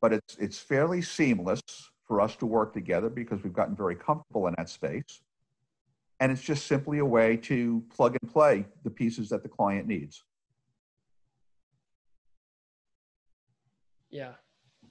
[0.00, 1.62] But it's it's fairly seamless
[2.06, 5.22] for us to work together because we've gotten very comfortable in that space.
[6.20, 9.88] And it's just simply a way to plug and play the pieces that the client
[9.88, 10.22] needs.
[14.14, 14.34] Yeah,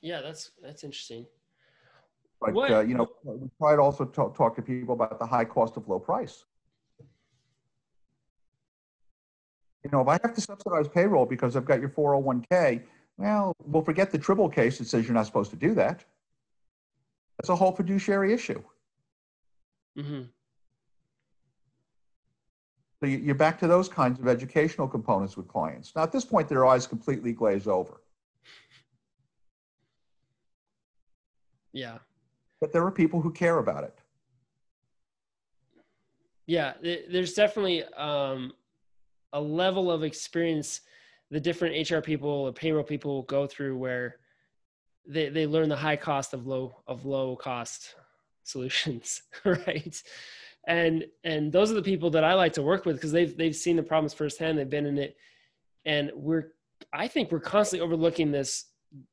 [0.01, 1.25] yeah, that's that's interesting.
[2.41, 5.45] But uh, you know, we try to also talk, talk to people about the high
[5.45, 6.43] cost of low price.
[9.86, 12.83] You know, if I have to subsidize payroll because I've got your 401k,
[13.17, 16.03] well, we'll forget the triple case that says you're not supposed to do that.
[17.38, 18.62] That's a whole fiduciary issue.
[19.97, 20.23] Mm-hmm.
[22.99, 25.95] So you- you're back to those kinds of educational components with clients.
[25.95, 28.01] Now, at this point, their eyes completely glaze over.
[31.73, 31.97] Yeah,
[32.62, 33.97] But there are people who care about it.
[36.45, 36.73] yeah.
[36.81, 38.53] There's definitely um,
[39.33, 40.81] a level of experience
[41.31, 44.17] the different HR people or payroll people go through where
[45.07, 47.95] they they learn the high cost of low of low cost
[48.43, 50.03] solutions, right?
[50.67, 53.55] And and those are the people that I like to work with because they've they've
[53.55, 54.57] seen the problems firsthand.
[54.57, 55.17] They've been in it,
[55.86, 56.53] and we're
[56.93, 58.65] I think we're constantly overlooking this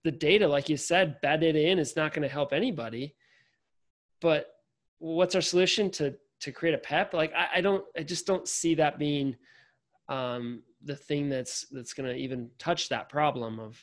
[0.05, 3.14] the data, like you said, bad data in is not going to help anybody.
[4.21, 4.47] But
[4.99, 7.14] what's our solution to to create a PEP?
[7.14, 9.37] Like I, I don't, I just don't see that being
[10.09, 13.79] um, the thing that's that's going to even touch that problem of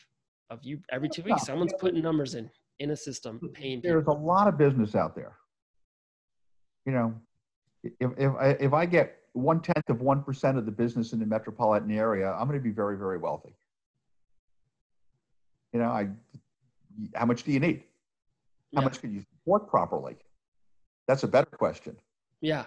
[0.50, 3.92] of you every two weeks someone's putting numbers in in a system paying people.
[3.92, 5.36] There's a lot of business out there.
[6.86, 7.14] You know,
[7.84, 11.26] if, if, I, if I get one tenth of 1% of the business in the
[11.26, 13.56] metropolitan area, I'm going to be very, very wealthy.
[15.74, 16.10] You know, I,
[17.16, 17.84] how much do you need?
[18.76, 18.86] How Yeah.
[18.86, 20.18] much can you support properly?
[21.08, 21.98] That's a better question.
[22.42, 22.66] Yeah,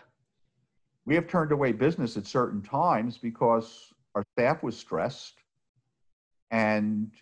[1.06, 5.38] We have turned away business at certain times because our staff was stressed
[6.50, 7.12] and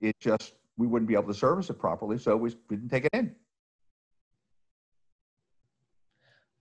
[0.00, 2.16] it just, we wouldn't be able to service it properly.
[2.18, 3.36] So we we didn't take it in.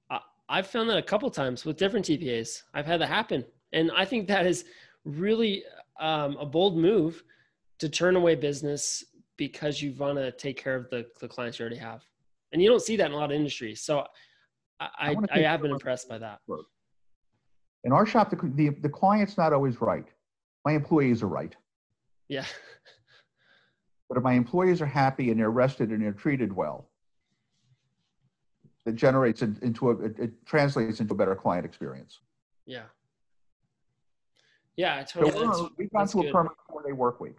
[0.10, 2.64] I, I've found that a couple times with different TPAs.
[2.74, 4.66] I've had that happen, and I think that is
[5.06, 5.64] really
[6.00, 7.24] um, a bold move
[7.80, 9.04] to turn away business
[9.38, 12.04] because you want to take care of the, the clients you already have,
[12.52, 13.82] and you don't see that in a lot of industries.
[13.82, 14.06] So
[14.80, 16.40] I I, wanna I have been impressed by that.
[17.86, 20.06] In our shop, the, the, the client's not always right.
[20.66, 21.56] My employees are right.
[22.28, 22.46] Yeah,
[24.10, 26.90] But if my employees are happy and they're rested and they're treated well,
[28.86, 32.20] it generates in- into a, it, it translates into a better client experience.
[32.66, 32.84] yeah,
[34.76, 34.96] yeah.
[34.98, 35.46] I So totally.
[35.48, 37.38] that's- we've gone to a permanent four-day work week.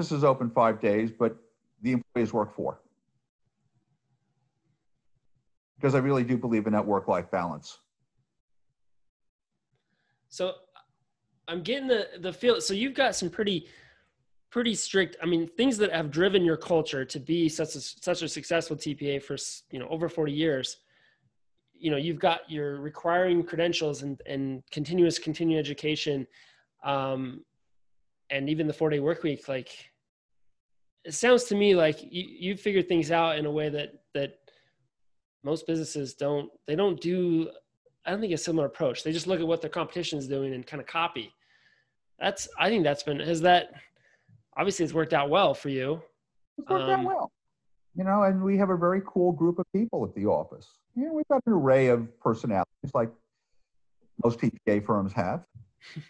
[0.00, 1.36] Office is open five days, but
[1.82, 2.80] the employees work four.
[5.76, 7.78] Because I really do believe in that work-life balance.
[10.30, 10.54] So
[11.48, 12.60] I'm getting the the feel.
[12.60, 13.66] So you've got some pretty
[14.50, 15.16] pretty strict.
[15.22, 18.76] I mean, things that have driven your culture to be such a such a successful
[18.76, 19.36] TPA for
[19.70, 20.76] you know over 40 years.
[21.74, 26.26] You know, you've got your requiring credentials and and continuous continuing education,
[26.84, 27.44] um,
[28.30, 29.48] and even the four day work week.
[29.48, 29.89] Like,
[31.04, 34.38] it sounds to me like you you figured things out in a way that that
[35.42, 36.50] most businesses don't.
[36.66, 37.50] They don't do
[38.04, 39.02] I don't think a similar approach.
[39.02, 41.32] They just look at what their competition is doing and kind of copy.
[42.18, 43.70] That's I think that's been has that
[44.56, 46.02] obviously it's worked out well for you.
[46.58, 47.32] It's worked out Um, well.
[47.96, 50.78] You know, and we have a very cool group of people at the office.
[50.94, 53.10] You know, we've got an array of personalities like
[54.22, 55.44] most TPA firms have.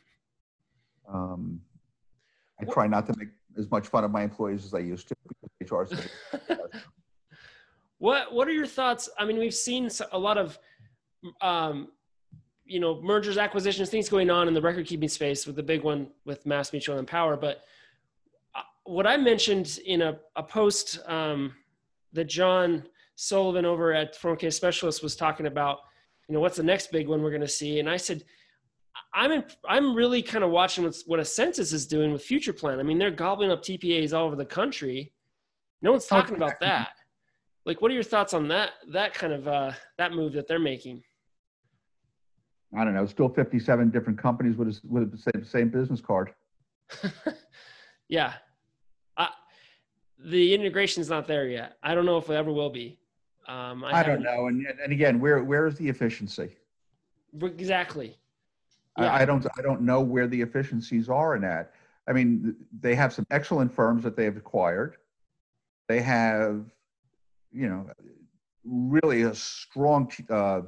[1.12, 1.61] Um,
[2.61, 5.17] I try not to make as much fun of my employees as I used to
[5.29, 5.37] me.
[7.99, 9.11] What What are your thoughts?
[9.19, 10.59] I mean, we've seen a lot of,
[11.43, 11.89] um,
[12.65, 15.47] you know, mergers, acquisitions, things going on in the record keeping space.
[15.47, 17.61] With the big one with Mass Mutual and Power, but
[18.55, 21.55] uh, what I mentioned in a, a post um,
[22.15, 22.85] that John
[23.17, 25.81] Sullivan over at 4K Specialist was talking about,
[26.27, 28.25] you know, what's the next big one we're going to see, and I said.
[29.12, 32.79] I'm in, I'm really kind of watching what's, what Ascensus is doing with FuturePlan.
[32.79, 35.12] I mean, they're gobbling up TPAs all over the country.
[35.83, 36.90] No one's talking about that.
[37.64, 38.70] Like, what are your thoughts on that?
[38.92, 41.03] That kind of uh, that move that they're making.
[42.77, 43.07] I don't know.
[43.07, 46.33] Still 57 different companies with a, with the same, same business card.
[48.09, 48.35] yeah,
[49.16, 49.29] I,
[50.18, 51.77] the integration's not there yet.
[51.83, 52.99] I don't know if it ever will be.
[53.49, 54.46] Um, I, don't haven't- know.
[54.46, 56.57] And, and again, where where is the efficiency?
[57.42, 58.16] exactly.
[58.96, 59.14] I- Yeah.
[59.14, 61.72] I don't I don't know where the efficiencies are in that.
[62.09, 64.96] I mean, they have some excellent firms that they have acquired.
[65.88, 66.70] They have,
[67.53, 67.90] you know,
[68.64, 70.62] really a strong uh,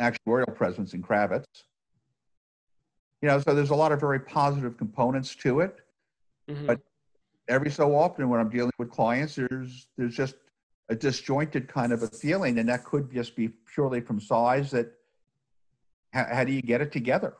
[0.00, 1.44] actuarial presence in Kravitz.
[3.22, 5.80] You know, so there's a lot of very positive components to it.
[6.48, 6.66] Mhm.
[6.66, 6.80] But-
[7.48, 10.34] Every so often, when I'm dealing with clients, there's there's just
[10.88, 14.72] a disjointed kind of a feeling, and that could just be purely from size.
[14.72, 14.92] That
[16.12, 17.36] how, how do you get it together?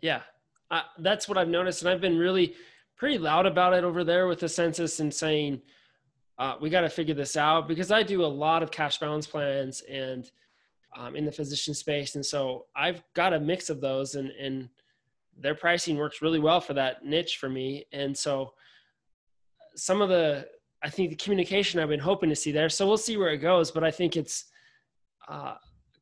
[0.00, 0.22] Yeah,
[0.70, 2.54] uh, that's what I've noticed, and I've been really
[2.96, 5.60] pretty loud about it over there with the Ascensus and saying
[6.38, 9.26] uh, we got to figure this out because I do a lot of cash balance
[9.26, 10.30] plans and
[10.96, 14.68] um, in the physician space, and so I've got a mix of those, and and
[15.38, 18.54] their pricing works really well for that niche for me, and so
[19.74, 20.48] some of the
[20.82, 22.68] I think the communication I've been hoping to see there.
[22.68, 24.46] So we'll see where it goes, but I think it's.
[25.28, 25.54] Uh,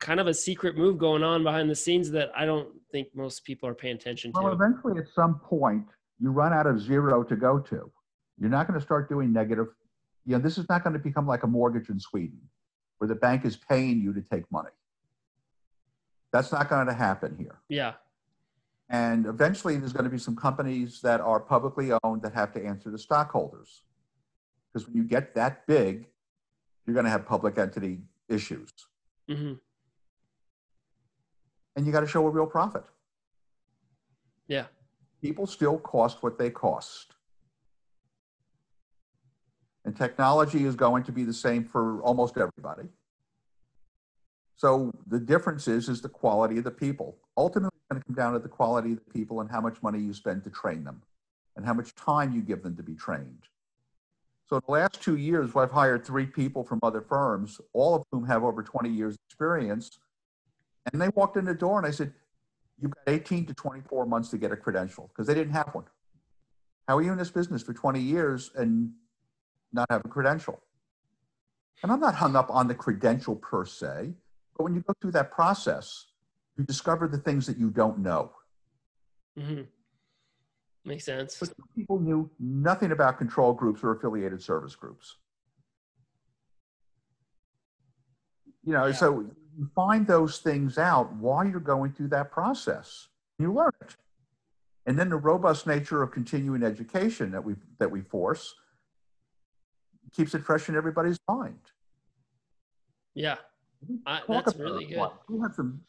[0.05, 3.43] kind of a secret move going on behind the scenes that I don't think most
[3.45, 4.41] people are paying attention to.
[4.41, 5.87] Well, eventually, at some point,
[6.21, 7.91] you run out of zero to go to.
[8.39, 9.69] You're not going to start doing negative.
[10.27, 12.39] You know, this is not going to become like a mortgage in Sweden,
[12.99, 14.71] where the bank is paying you to take money.
[16.33, 17.61] That's not going to happen here.
[17.69, 17.95] yeah.
[18.91, 22.63] And eventually, there's going to be some companies that are publicly owned that have to
[22.63, 23.83] answer to stockholders.
[24.71, 26.07] Because when you get that big,
[26.85, 28.69] you're going to have public entity issues.
[29.27, 29.55] hmm
[31.77, 32.85] And you got to show a real profit.
[34.49, 34.67] Yeah.
[35.21, 37.15] People still cost what they cost.
[39.85, 42.89] And technology is going to be the same for almost everybody.
[44.57, 47.19] So the difference is, is the quality of the people.
[47.37, 49.83] Ultimately, it's going to come down to the quality of the people and how much
[49.83, 51.03] money you spend to train them
[51.57, 53.47] and how much time you give them to be trained.
[54.49, 58.05] So in the last two years, I've hired three people from other firms, all of
[58.11, 59.99] whom have over 20 years experience.
[60.93, 62.13] And they walked in the door and I said,
[62.81, 65.85] you've got 18 to 24 months to get a credential because they didn't have one.
[66.89, 68.93] How are you in this business for 20 years and
[69.73, 70.61] not have a credential?
[71.83, 74.13] And I'm not hung up on the credential per se,
[74.57, 76.07] but when you go through that process,
[76.57, 78.33] you discover the things that you don't know.
[79.39, 79.63] hmm
[80.85, 81.37] Makes sense.
[81.39, 85.17] But people knew nothing about control groups or affiliated service groups.
[88.63, 88.93] You know, Yeah.
[88.93, 89.31] so
[89.75, 93.09] find those things out while you're going through that process.
[93.39, 93.97] You learn it.
[94.87, 98.55] And then the robust nature of continuing education that we that we force
[100.15, 101.59] keeps it fresh in everybody's mind.
[103.15, 103.37] Yeah.
[104.07, 105.09] I, that's really good.
[105.29, 105.81] We have some.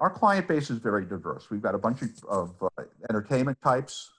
[0.00, 1.50] Our client base is very diverse.
[1.50, 4.10] We've got a bunch of, of uh, entertainment types.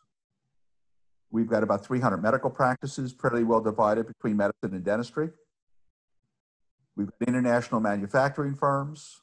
[1.29, 5.29] We've got about 300 medical practices, pretty well divided between medicine and dentistry.
[6.95, 9.21] We've got international manufacturing firms.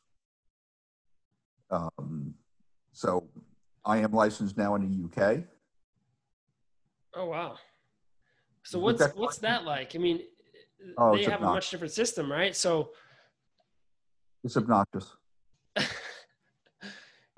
[1.70, 2.34] Um,
[2.92, 3.28] so
[3.84, 5.44] I am licensed now in the UK.
[7.14, 7.56] Oh wow.
[8.62, 9.94] So We've what's that like?
[9.94, 10.20] I mean,
[10.96, 12.54] Oh, they have a much different system, right?
[12.54, 12.90] So
[14.44, 15.16] It's obnoxious.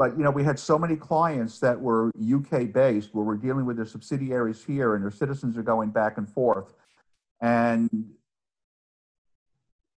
[0.01, 3.67] But you know, we had so many clients that were UK based, where we're dealing
[3.67, 6.73] with their subsidiaries here, and their citizens are going back and forth.
[7.43, 7.91] And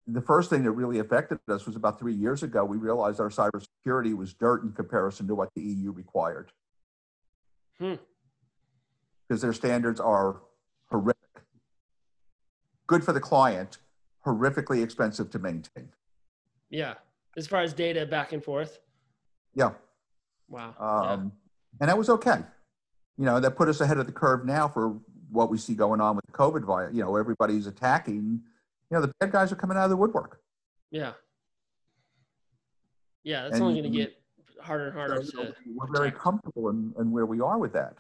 [0.06, 2.64] the first thing that really affected us was about three years ago.
[2.64, 6.50] We realized our cybersecurity was dirt in comparison to what the EU required,
[7.78, 7.94] Hmm.
[9.28, 10.40] because their standards are
[10.90, 11.18] horrific.
[12.86, 13.78] Good for the client,
[14.26, 15.92] horrifically expensive to maintain.
[16.68, 16.94] yeah,
[17.36, 18.78] as far as data back and forth.
[19.54, 19.72] Yeah.
[20.48, 20.74] Wow.
[20.78, 21.32] Um,
[21.80, 22.44] And that was okay.
[23.18, 24.98] You know, that put us ahead of the curve now for
[25.30, 26.94] what we see going on with the COVID virus.
[26.94, 28.42] You know, everybody's attacking.
[28.92, 30.42] You know, the bad guys are coming out of the woodwork.
[30.90, 31.14] yeah.
[33.24, 33.44] Yeah.
[33.44, 34.20] That's and only going to get
[34.60, 35.54] harder and harder So, to.
[35.74, 37.96] we're very comfortable in, in where we are with that.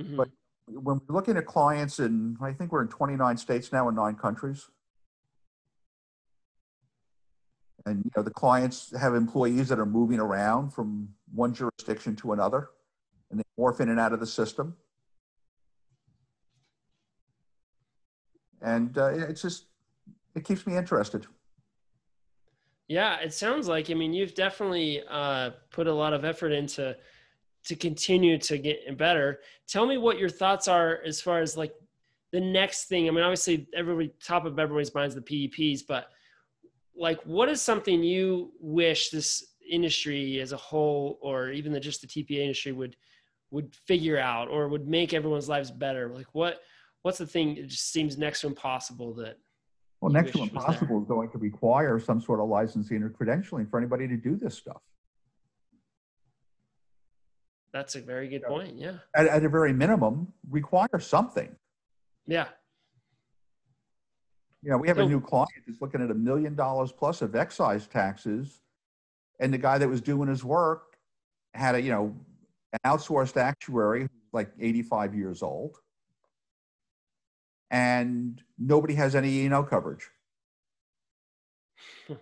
[0.00, 0.16] Mhm.
[0.16, 0.30] but-
[0.66, 4.14] When we're looking at clients and I think we're in 29 states now in nine
[4.14, 4.70] countries.
[7.84, 12.32] And, you know, the clients have employees that are moving around from one jurisdiction to
[12.32, 12.70] another
[13.30, 14.76] and they morph in and out of the system.
[18.62, 19.66] And uh, it's just,
[20.34, 21.26] it keeps me interested.
[22.88, 23.90] Yeah, it sounds like.
[23.90, 26.96] I mean, you've definitely uh, put a lot of effort into
[27.66, 29.40] to continue to get better.
[29.68, 31.72] Tell me what your thoughts are as far as like
[32.32, 33.06] the next thing.
[33.06, 36.08] I mean, obviously, everybody top of everybody's minds the PEPs, but
[36.96, 42.00] like, what is something you wish this industry as a whole, or even the, just
[42.00, 42.96] the TPA industry, would
[43.52, 46.08] would figure out, or would make everyone's lives better?
[46.08, 46.60] Like, what
[47.02, 49.38] what's the thing that just seems next to impossible that
[50.00, 50.70] Well, next to wish was there.
[50.70, 54.36] impossible is going to require some sort of licensing or credentialing for anybody to do
[54.36, 54.80] this stuff.
[57.72, 58.76] that's a very good point.
[58.76, 58.94] Yeah.
[59.14, 61.54] At, at a very minimum, require something.
[62.26, 62.48] Yeah.
[64.62, 67.34] You know, we have a new client that's looking at a million dollars plus of
[67.34, 68.60] excise taxes.
[69.38, 70.96] And the guy that was doing his work
[71.54, 72.14] had a, you know,
[72.72, 75.76] an outsourced actuary, like 85 years old.
[77.70, 80.08] And nobody has any E&O coverage.
[82.08, 82.14] Hmm.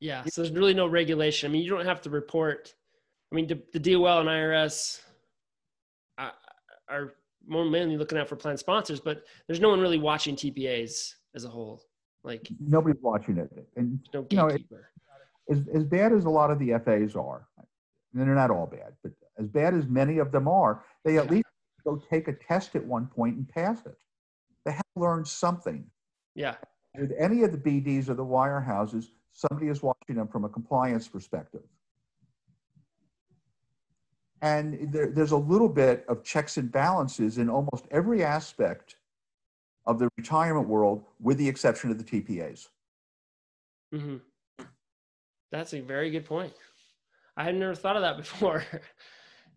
[0.00, 1.50] Yeah, so there's really no regulation.
[1.50, 2.74] I mean, you don't have to report.
[3.30, 5.00] I mean, the, the DOL and IRS
[6.18, 6.32] are, uh,
[6.88, 7.12] are
[7.46, 11.44] more mainly looking out for plan sponsors, but there's no one really watching TPAs as
[11.44, 11.82] a whole.
[12.24, 13.50] Like, Nobody's watching it.
[13.76, 14.62] And no You know, it-
[15.50, 17.66] as, as bad as a lot of the FAs are, and
[18.26, 21.30] they're not all bad, but as bad as many of them are, they at Yeah.
[21.30, 21.46] least
[21.84, 23.96] go take a test at one point and pass it.
[24.64, 25.84] They have learned something.
[26.34, 26.56] yeah,
[26.98, 31.08] With any of the BDs or the wirehouses, somebody is watching them from a compliance
[31.08, 31.62] perspective.
[34.42, 38.96] And there, there's a little bit of checks and balances in almost every aspect
[39.86, 42.68] of the retirement world, with the exception of the TPAs.
[43.92, 44.16] hmm
[45.52, 46.52] that's a very good point.
[47.36, 48.64] I had never thought of that before.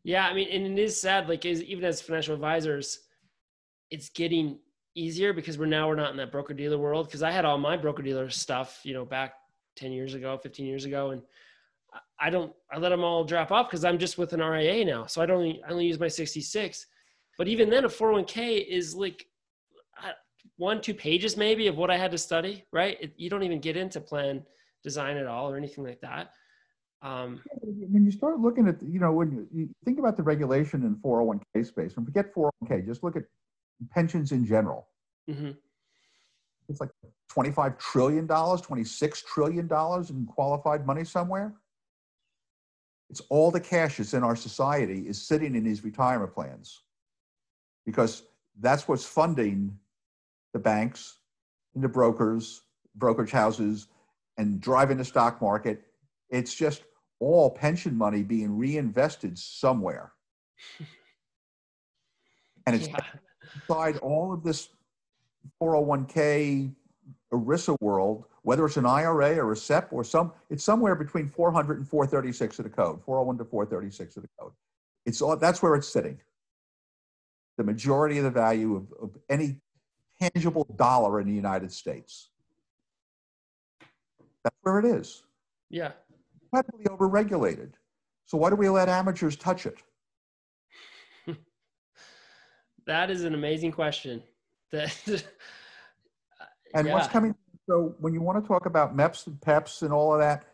[0.04, 1.30] Yeah, I mean, and it is sad.
[1.30, 3.00] Like, is even as financial advisors,
[3.90, 4.60] it's getting
[4.96, 7.08] easier because we're now we're not in that broker dealer world.
[7.08, 9.36] Because I had all my broker dealer stuff, you know, back
[9.76, 11.22] ten years ago, fifteen years ago, and
[12.20, 12.54] I- don't.
[12.72, 15.26] I let them all drop off because I'm just with an RIA now, so I
[15.26, 15.60] don't.
[15.66, 16.86] I only use my sixty six.
[17.38, 19.26] But even then, a four hundred one k is like
[20.58, 22.66] one two pages maybe of what I had to study.
[22.72, 22.98] Right?
[23.00, 24.44] It, you don't even get into plan
[24.84, 26.32] design at all or anything like that.
[27.04, 30.84] Um, When you start looking at, you know, when you, you think about the regulation
[30.84, 33.24] in 401k space, and forget 401k, just look at
[33.92, 34.88] pensions in general.
[35.30, 35.58] mhm.
[36.70, 36.92] It's like
[37.30, 39.70] $25 trillion, $26 trillion
[40.10, 41.54] in qualified money somewhere.
[43.10, 46.84] It's all the cash that's in our society is sitting in these retirement plans
[47.86, 48.24] because
[48.62, 49.78] that's what's funding
[50.54, 51.18] the banks
[51.76, 52.62] and the brokers,
[52.96, 53.88] brokerage houses,
[54.38, 55.84] and driving the stock market.
[56.30, 56.84] It's just
[57.24, 60.14] all pension money being reinvested somewhere.
[62.66, 63.04] And it's Yeah.
[63.56, 64.70] inside all of this
[65.62, 66.74] 401k
[67.34, 71.78] ERISA world, whether it's an IRA or a SEP or some, it's somewhere between 400
[71.78, 74.54] and 436 of the code, 401 to 436 of the code.
[75.06, 76.22] It's all, that's where it's sitting.
[77.58, 79.60] The majority of the value of, of any
[80.22, 82.30] tangible dollar in the United States.
[84.46, 85.24] That's where it is.
[85.70, 85.92] Yeah.
[86.54, 87.72] Heavily overregulated.
[88.26, 89.78] So why do we let amateurs touch it?
[92.86, 94.22] That is an amazing question.
[94.74, 94.94] That
[96.74, 97.34] And what's coming,
[97.70, 100.46] so when you want to talk about MEPs and PEPs and all of that,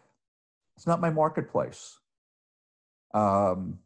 [0.75, 1.97] it's not my marketplace.
[3.13, 3.79] Um,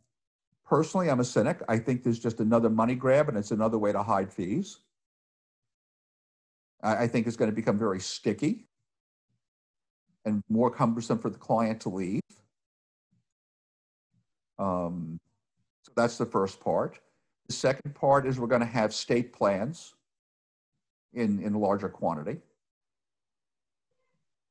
[0.65, 1.61] personally, I'm a cynic.
[1.69, 4.79] I think there's just another money grab and it's another way to hide fees.
[6.83, 8.67] I, I think it's going to become very sticky
[10.25, 12.21] and more cumbersome for the client to leave.
[14.59, 15.19] Um,
[15.83, 16.99] so that's the first part.
[17.47, 19.93] The second part is we're going to have state plans
[21.13, 22.39] in, in larger quantity.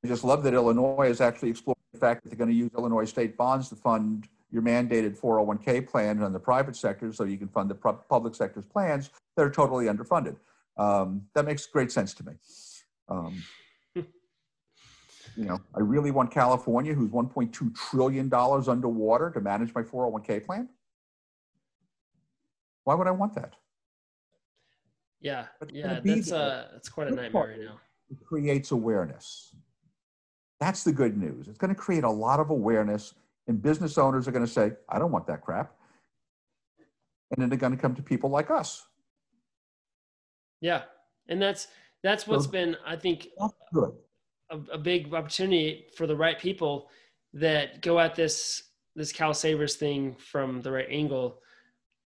[0.05, 2.71] I just love that Illinois is actually exploring the fact that they're going to use
[2.77, 7.39] Illinois state bonds to fund your mandated 401k plan on the private sector so you
[7.39, 10.37] can fund the pu- public sector's plans that are totally underfunded.
[10.77, 12.33] Um, that makes great sense to me.
[13.09, 13.43] Um,
[15.37, 20.69] you know, I really want California, who's $1.2 trillion underwater, to manage my 401k plan.
[22.85, 23.55] Why would I want that?
[25.21, 27.79] yeah, yeah, that's uh that's quite a nightmare right now.
[28.11, 29.55] it creates awareness.
[30.59, 31.47] That's the good news.
[31.47, 33.15] It's going to create a lot of awareness,
[33.47, 35.75] and business owners are going to say, I don't want that crap.
[37.31, 38.85] And then they're going to come to people like us.
[40.61, 40.83] Yeah.
[41.29, 41.69] And that's
[42.03, 43.29] that's what's So- been, I think,
[43.73, 43.93] good.
[44.53, 46.89] A, a big opportunity for the right people
[47.33, 48.63] that go at this
[48.95, 51.41] this CalSavers thing from the right angle.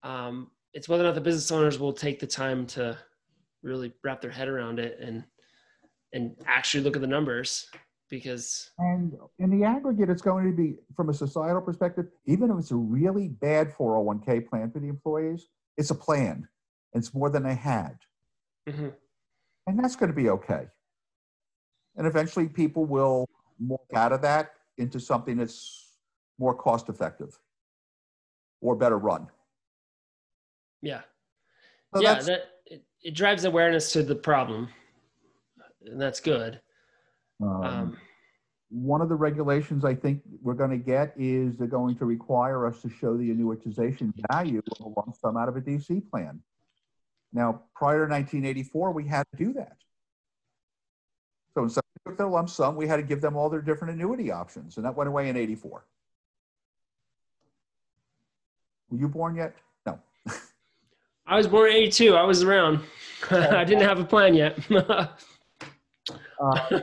[0.05, 2.97] Um, it's whether or not the business owners will take the time to
[3.63, 5.25] really wrap their head around it and
[6.13, 7.69] and actually look at the numbers
[8.09, 12.59] because And in the aggregate, it's going to be, from a societal perspective, even if
[12.59, 16.49] it's a really bad 401k plan for the employees, it's a plan.
[16.95, 17.99] It's more than they had.
[18.67, 18.95] Mhm.
[19.67, 20.69] And that's going to be okay.
[21.99, 23.29] And eventually, people will
[23.63, 25.97] morph out of that into something that's
[26.39, 27.37] more cost effective
[28.61, 29.27] or better run.
[30.81, 31.03] yeah
[31.95, 34.69] So yeah that it, it drives awareness to the problem
[35.85, 36.61] and that's good
[37.41, 37.97] um, um,
[38.71, 42.67] one of the regulations I think we're going to get is they're going to require
[42.67, 46.43] us to show the annuitization value of a lump sum out of a DC plan.
[47.33, 49.77] Now, prior to 1984, we had to do that.
[51.55, 53.95] So when somebody took their lump sum, we had to give them all their different
[53.95, 55.85] annuity options, and that went away in 84.
[58.91, 59.55] Were you born yet?
[59.87, 59.99] No.
[61.27, 62.81] i was born in 82 i was around
[63.31, 64.59] i didn't have a plan yet
[66.41, 66.81] Uh,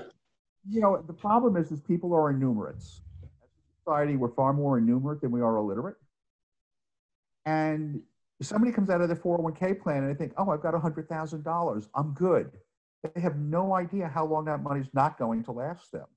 [0.69, 2.99] you know, the problem is, is people are innumerates.
[3.23, 5.97] As a society, we're far more innumerate than we are illiterate.
[7.45, 8.01] And
[8.39, 11.87] if somebody comes out of their 401k plan and they think, oh, I've got $100,000,
[11.95, 12.51] I'm good.
[13.13, 16.07] They have no idea how long that money's not going to last them.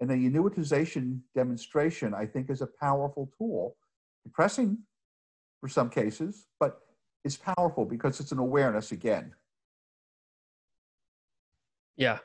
[0.00, 3.76] And the annuitization demonstration, I think, is a powerful tool.
[4.24, 4.78] Depressing
[5.60, 6.80] for some cases, but
[7.24, 9.32] it's powerful because it's an awareness again.
[11.96, 12.18] Yeah.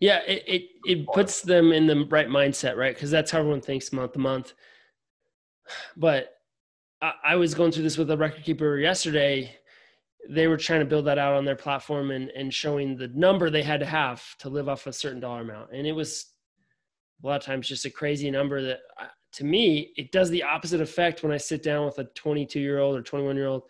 [0.00, 2.94] Yeah, it, it, it puts them in the right mindset, right?
[2.94, 4.52] Because that's how everyone thinks month to month.
[5.96, 6.34] But
[7.02, 9.56] I, I was going through this with a record keeper yesterday.
[10.28, 13.50] They were trying to build that out on their platform and, and showing the number
[13.50, 15.72] they had to have to live off a certain dollar amount.
[15.72, 16.26] And it was
[17.22, 20.42] a lot of times just a crazy number that uh, to me, it does the
[20.42, 23.62] opposite effect when I sit down with a 22 year old or 21 year old.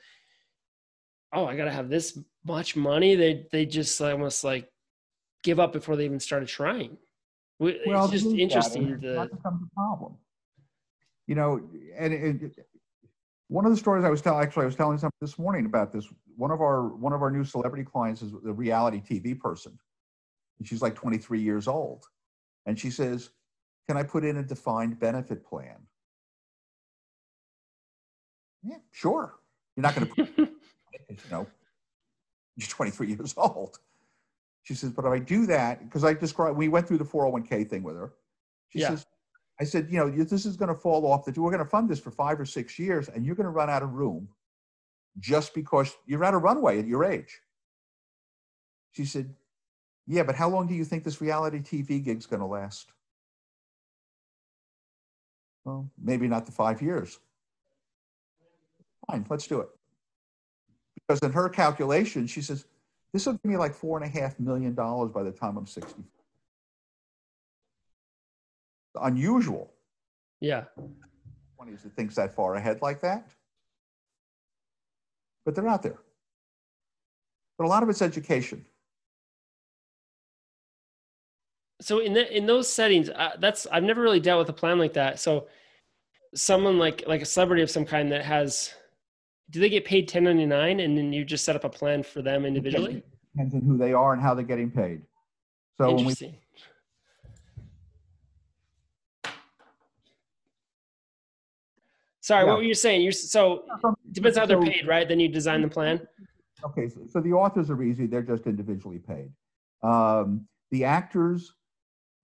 [1.33, 3.15] Oh, I got to have this much money.
[3.15, 4.69] They, they just almost like
[5.43, 6.97] give up before they even started trying.
[7.61, 9.01] It's just there's that, interesting.
[9.01, 10.17] The, That becomes a problem.
[11.27, 11.61] You know,
[11.97, 12.67] and it-
[13.49, 15.93] one of the stories I was telling, actually, I was telling something this morning about
[15.93, 16.07] this.
[16.37, 19.79] One of our one of our new celebrity clients is a reality TV person,
[20.59, 22.05] and she's like 23 years old,
[22.67, 23.31] and she says,
[23.89, 25.87] "Can I put in a defined benefit plan?"
[28.63, 29.35] Yeah, sure.
[29.77, 30.29] You're not going to put,
[31.09, 31.47] you know,
[32.57, 33.79] you're 23 years old.
[34.65, 37.71] She says, but if I do that, because I described, we went through the 401k
[37.71, 38.13] thing with her.
[38.69, 38.89] She Yeah.
[38.89, 39.07] says,
[39.61, 41.25] I said, you know, this is going to fall off.
[41.25, 43.51] That we're going to fund this for five or six years, and you're going to
[43.51, 44.29] run out of room
[45.19, 47.41] just because you're out of runway at your age.
[48.93, 49.35] She said,
[50.07, 52.93] yeah, but how long do you think this reality TV gig's going to last?
[55.65, 57.19] Well, maybe not the five years.
[59.11, 59.69] Fine, let's do it.
[60.95, 62.65] Because in her calculation, she says,
[63.13, 65.67] this will give me like four and a half million dollars by the time I'm
[65.67, 66.03] 60.
[69.03, 69.73] Unusual.
[70.41, 70.65] yeah.
[71.61, 73.29] 20s that thinks that far ahead like that.
[75.45, 75.99] But they're out there.
[77.59, 78.65] But a lot of it's education.
[81.81, 84.79] So in the, in those settings, uh, that's I've never really dealt with a plan
[84.79, 85.21] like that.
[85.21, 85.47] So
[86.35, 88.75] someone like like a celebrity of some kind that has,
[89.51, 92.45] do they get paid 1099 and then you just set up a plan for them
[92.45, 93.03] individually?
[93.35, 95.03] Depends on who they are and how they're getting paid.
[95.81, 96.15] So when we
[102.29, 102.51] Sorry, Yeah.
[102.51, 103.01] what were you saying?
[103.01, 103.65] You're so
[104.13, 105.09] depends how they're paid, right?
[105.09, 106.07] Then you design the plan.
[106.63, 108.07] Okay, so, so the authors are easy.
[108.07, 109.33] They're just individually paid.
[109.83, 111.55] Um, the actors,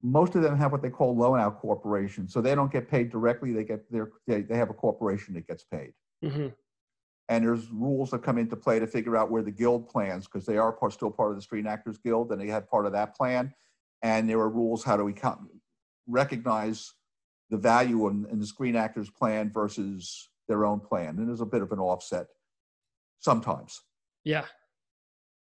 [0.02, 2.34] most of them have what they call loan out corporations.
[2.34, 3.54] So they don't get paid directly.
[3.54, 5.94] They get their, they, they have a corporation that gets paid.
[6.22, 6.48] hmm
[7.30, 10.44] And there's rules that come into play to figure out where the guild plans, because
[10.44, 12.92] they are part, still part of the Screen Actors Guild and they have part of
[12.92, 13.54] that plan.
[14.02, 15.40] And there are rules how do we count,
[16.06, 16.92] recognize
[17.50, 21.18] the value in, in the Screen Actors plan versus their own plan.
[21.18, 22.26] And there's a bit of an offset
[23.20, 23.80] sometimes.
[24.24, 24.44] Yeah.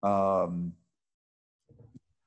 [0.02, 0.74] Um,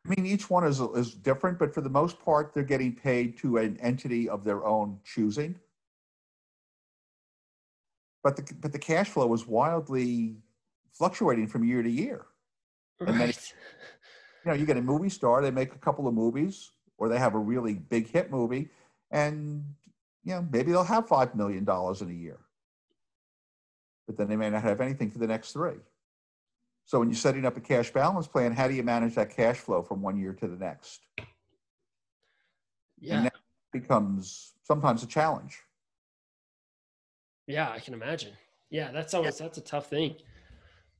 [0.05, 3.37] I mean, each one is, is different, but for the most part, they're getting paid
[3.39, 5.55] to an entity of their own choosing.
[8.23, 10.37] But the, but the cash flow is wildly
[10.93, 12.25] fluctuating from year to year.
[12.99, 13.53] And then- Right.
[14.45, 17.17] You know, you get a movie star, they make a couple of movies, or they
[17.17, 18.69] have a really big hit movie,
[19.15, 19.63] and
[20.25, 22.37] you know maybe they'll have five million dollars in a year,
[24.05, 25.79] but then they may not have anything for the next three.
[26.85, 29.57] So when you're setting up a cash balance plan, how do you manage that cash
[29.57, 31.01] flow from one year to the next?
[32.99, 33.15] Yeah.
[33.15, 33.33] And that
[33.73, 35.57] becomes sometimes a challenge.
[37.47, 38.33] Yeah, I can imagine.
[38.69, 40.15] Yeah, that's always that's a tough thing.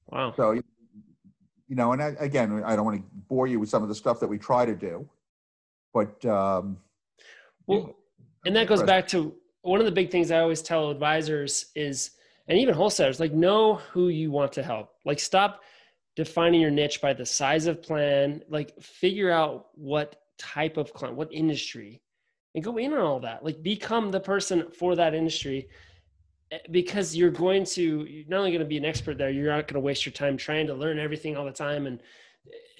[0.08, 0.34] Wow.
[0.38, 0.64] So, you
[1.70, 4.20] know, and I, again, I don't want to bore you with some of the stuff
[4.22, 5.08] that we try to do,
[5.94, 6.78] but um,
[7.68, 7.96] well,
[8.46, 12.12] and that goes back to one of the big things I always tell advisors is,
[12.48, 14.90] and even wholesalers, like know who you want to help.
[15.04, 15.62] Like stop
[16.16, 18.42] defining your niche by the size of plan.
[18.48, 22.04] Like figure out what type of client, what industry,
[22.54, 23.44] and go in on all that.
[23.44, 25.68] Like become the person for that industry
[26.52, 29.52] eh, because you're going to you're not only going to be an expert there you're
[29.52, 32.02] not going to waste your time trying to learn everything all the time and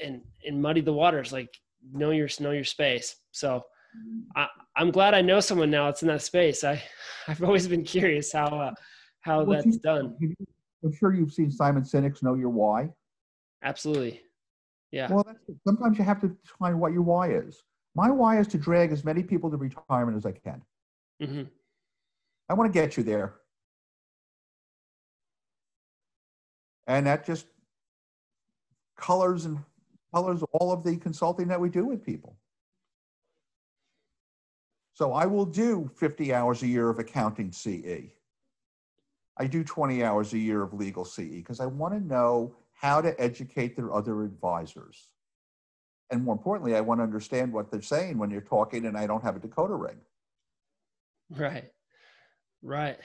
[0.04, 1.58] and and muddy the waters like
[1.92, 3.64] know your know your space so
[4.36, 6.64] I, i'm glad i know someone now that's in that space.
[6.64, 6.82] I
[7.28, 8.74] i've always been curious how uh,
[9.22, 10.16] how well, that's done.
[10.84, 12.90] I'm sure you've seen simon sinek's know your why.
[13.64, 14.22] Absolutely.
[14.92, 15.12] Yeah.
[15.12, 17.64] Well that's, sometimes you have to find what your why is.
[17.96, 20.62] My why is to drag as many people to retirement as i can.
[21.22, 21.44] Mm-hmm.
[22.50, 23.36] i want to get you there.
[26.88, 27.48] And that just
[28.96, 29.58] colors and
[30.14, 32.38] colors all of the consulting that we do with people.
[34.96, 38.14] So I will do 50 hours a year of accounting CE.
[39.38, 43.02] I do 20 hours a year of legal CE because I want to know how
[43.02, 45.10] to educate their other advisors.
[46.12, 49.06] And more importantly, I want to understand what they're saying when you're talking and I
[49.06, 49.98] don't have a decoder ring.
[51.30, 51.70] Right.
[52.62, 52.98] Right.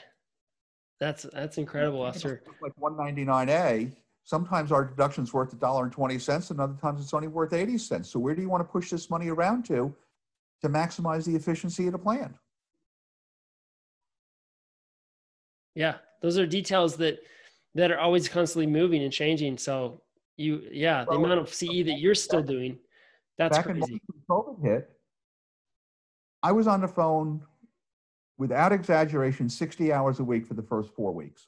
[1.00, 3.90] That's that's incredible, After Like 199A,
[4.22, 7.52] sometimes our deduction's worth a dollar and 20 cents, and other times it's only worth
[7.52, 8.10] 80 cents.
[8.10, 9.92] So where do you want to push this money around to
[10.62, 12.34] to maximize the efficiency of the plan?
[15.74, 17.20] Yeah, those are details that
[17.74, 19.56] that are always constantly moving and changing.
[19.56, 20.02] So
[20.36, 22.78] you, yeah, the amount of CE that you're still doing,
[23.38, 23.92] that's back crazy.
[23.92, 24.90] In COVID hit,
[26.42, 27.42] I was on the phone
[28.38, 31.46] without exaggeration, 60 hours a week for the first four weeks.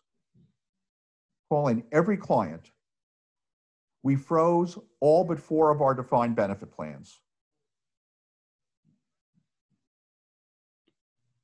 [1.49, 2.71] Calling every client.
[4.03, 7.22] We froze all but four of our defined benefit plans.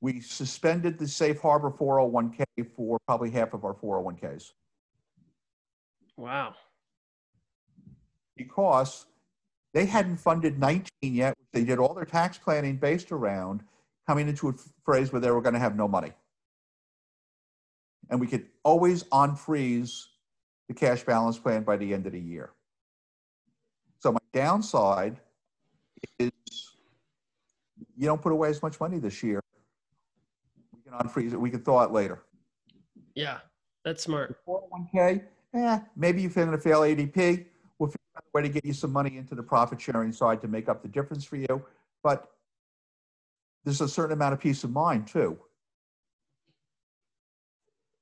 [0.00, 2.44] We suspended the safe harbor 401k
[2.76, 4.52] for probably half of our 401ks.
[6.16, 6.54] Wow.
[8.36, 9.06] Because
[9.74, 11.36] they hadn't funded 19 yet.
[11.52, 13.62] They did all their tax planning based around
[14.06, 16.12] coming into a phrase where they were going to have no money.
[18.10, 20.04] And we could always unfreeze
[20.68, 22.50] the cash balance plan by the end of the year.
[23.98, 25.20] So my downside
[26.18, 26.30] is
[27.96, 29.42] you don't put away as much money this year.
[30.88, 31.40] Can unfreeze it.
[31.40, 32.22] We can thaw it later.
[33.14, 33.38] Yeah,
[33.84, 34.36] that's smart.
[34.46, 35.22] 401k,
[35.54, 37.46] yeah, maybe you're going to fail ADP.
[37.78, 40.40] We'll figure out a way to get you some money into the profit sharing side
[40.42, 41.62] to make up the difference for you.
[42.02, 42.30] But
[43.64, 45.38] there's a certain amount of peace of mind too.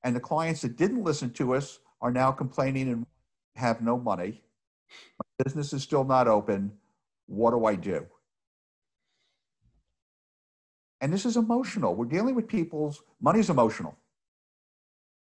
[0.03, 3.05] And the clients that didn't listen to us are now complaining and
[3.55, 4.41] have no money.
[5.19, 6.71] My business is still not open.
[7.25, 8.05] What do I do?
[11.01, 11.95] And this is emotional.
[11.95, 13.97] We're dealing with people's money's emotional.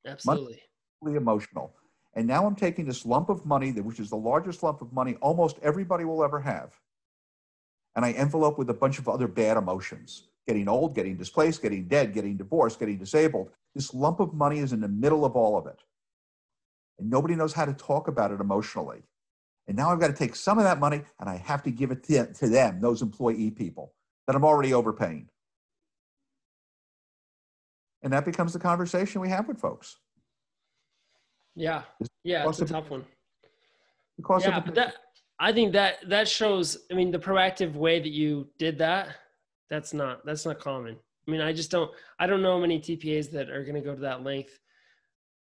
[0.07, 0.61] Absolutely.
[1.03, 1.75] Money's emotional.
[2.15, 5.17] And now I'm taking this lump of money, which is the largest lump of money
[5.21, 6.79] almost everybody will ever have,
[7.95, 11.89] and I envelope with a bunch of other bad emotions getting old, getting displaced, getting
[11.89, 13.51] dead, getting divorced, getting disabled.
[13.75, 15.81] This lump of money is in the middle of all of it.
[16.99, 19.03] And nobody knows how to talk about it emotionally.
[19.67, 21.91] And now I've got to take some of that money and I have to give
[21.91, 23.93] it to, to them, those employee people
[24.27, 25.29] that I'm already overpaying.
[28.03, 29.97] And that becomes the conversation we have with folks.
[31.55, 31.83] Yeah.
[32.23, 33.05] Yeah, it's a tough one.
[34.17, 34.95] Because yeah, but that,
[35.39, 36.79] I think that that shows.
[36.91, 39.09] I mean, the proactive way that you did that.
[39.69, 40.97] That's not that's not common.
[41.27, 43.95] I mean, I just don't I don't know many TPAs that are going to go
[43.95, 44.59] to that length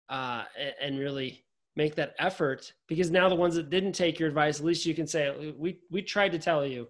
[0.09, 0.43] uh,
[0.81, 1.45] and, really
[1.75, 2.71] make that effort.
[2.87, 5.79] Because now the ones that didn't take your advice, at least you can say we
[5.91, 6.87] we tried to tell you,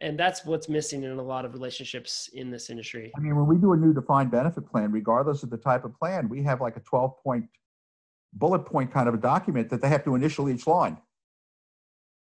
[0.00, 3.12] and that's what's missing in a lot of relationships in this industry.
[3.16, 5.96] I mean, when we do a new defined benefit plan, regardless of the type of
[5.98, 7.46] plan, we have like a twelve point
[8.32, 10.98] bullet point kind of a document that they have to initial each line.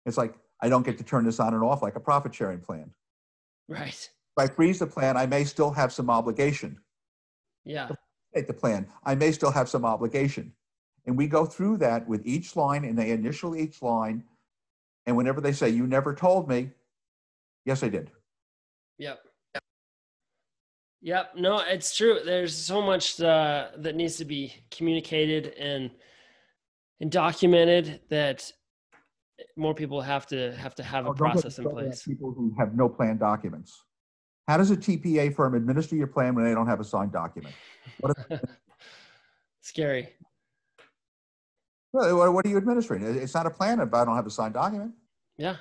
[0.05, 2.59] It's like, I don't get to turn this on and off like a profit sharing
[2.59, 2.91] plan.
[3.67, 3.89] Right.
[3.89, 6.79] If I freeze the plan, I may still have some obligation.
[7.65, 7.89] Yeah.
[8.33, 10.53] Take the plan, I may still have some obligation.
[11.05, 14.23] And we go through that with each line and they initial each line.
[15.05, 16.71] And whenever they say, You never told me,
[17.67, 18.09] yes, I did.
[18.97, 19.19] Yep.
[21.01, 21.35] Yep.
[21.35, 22.19] No, it's true.
[22.25, 25.91] There's so much uh, that needs to be communicated and
[26.99, 28.51] and documented that
[29.55, 32.01] more people have to have to have a Oh, don't process in place.
[32.01, 33.83] People who have no plan documents.
[34.47, 37.53] How does a TPA firm administer your plan when they don't have a signed document?
[39.61, 40.09] Scary.
[41.93, 43.03] Well, What what are you administering?
[43.03, 44.93] It's not a plan if I don't have a signed document.
[45.37, 45.57] Yeah.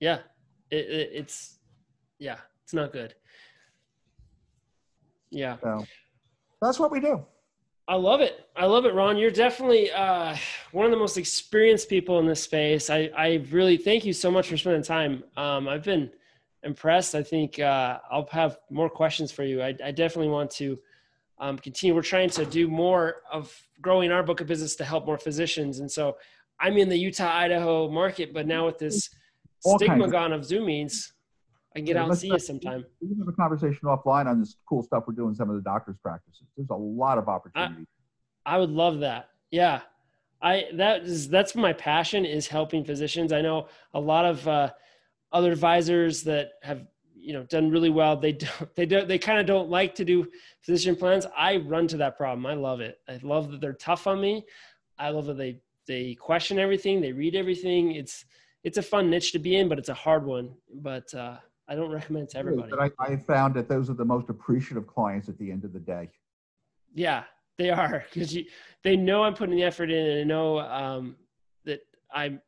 [0.00, 0.18] Yeah.
[0.70, 1.58] It, it, it's
[2.18, 2.38] yeah.
[2.64, 3.14] It's not good.
[5.30, 5.56] Yeah.
[5.62, 5.86] So
[6.60, 7.24] that's what we do.
[7.86, 8.46] I love it.
[8.54, 9.16] I love it, Ron.
[9.16, 10.36] You're definitely uh,
[10.72, 12.90] one of the most experienced people in this space.
[12.90, 15.24] I, I really thank you so much for spending time.
[15.38, 16.10] Um, I've been
[16.62, 17.14] impressed.
[17.14, 19.62] I think uh, I'll have more questions for you.
[19.62, 20.78] I, I definitely want to
[21.38, 21.94] um, continue.
[21.94, 25.78] We're trying to do more of growing our book of business to help more physicians.
[25.78, 26.18] And so
[26.60, 29.08] I'm in the Utah, Idaho market, but now with this
[29.64, 31.12] All kinds stigma of- gone of Zoom means
[31.74, 32.84] I can get Yeah, out and see you sometime.
[33.00, 35.62] We can have a conversation offline on this cool stuff we're doing some of the
[35.62, 36.42] doctors' practices.
[36.56, 37.86] There's a lot of opportunity.
[38.46, 39.30] I would love that.
[39.50, 39.80] Yeah.
[40.40, 43.32] I that is that's my passion is helping physicians.
[43.32, 44.70] I know a lot of uh,
[45.32, 48.16] other advisors that have you know done really well.
[48.16, 50.28] They don't they don't they kind of don't like to do
[50.62, 51.26] physician plans.
[51.36, 52.46] I run to that problem.
[52.46, 53.00] I love it.
[53.08, 54.46] I love that they're tough on me.
[54.96, 57.00] I love that they they question everything.
[57.00, 57.92] They read everything.
[57.92, 58.24] It's
[58.68, 60.54] it's a fun niche to be in, but it's a hard one.
[60.74, 61.38] But uh,
[61.68, 62.70] I don't recommend it to everybody.
[62.70, 65.72] But I, I found that those are the most appreciative clients at the end of
[65.72, 66.10] the day.
[66.94, 67.24] Yeah,
[67.56, 68.36] they are because
[68.84, 71.16] they know I'm putting the effort in, and I know um,
[71.64, 71.80] that
[72.12, 72.42] I'm.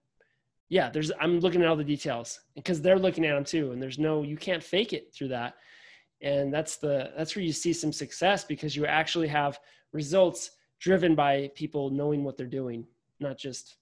[0.69, 1.11] Yeah, there's.
[1.19, 4.23] I'm looking at all the details because they're looking at them too, and there's no.
[4.23, 5.55] You can't fake it through that,
[6.21, 7.13] and that's the.
[7.17, 9.59] That's where you see some success because you actually have
[9.95, 10.51] results
[10.81, 12.87] driven by people knowing what they're doing,
[13.21, 13.77] not just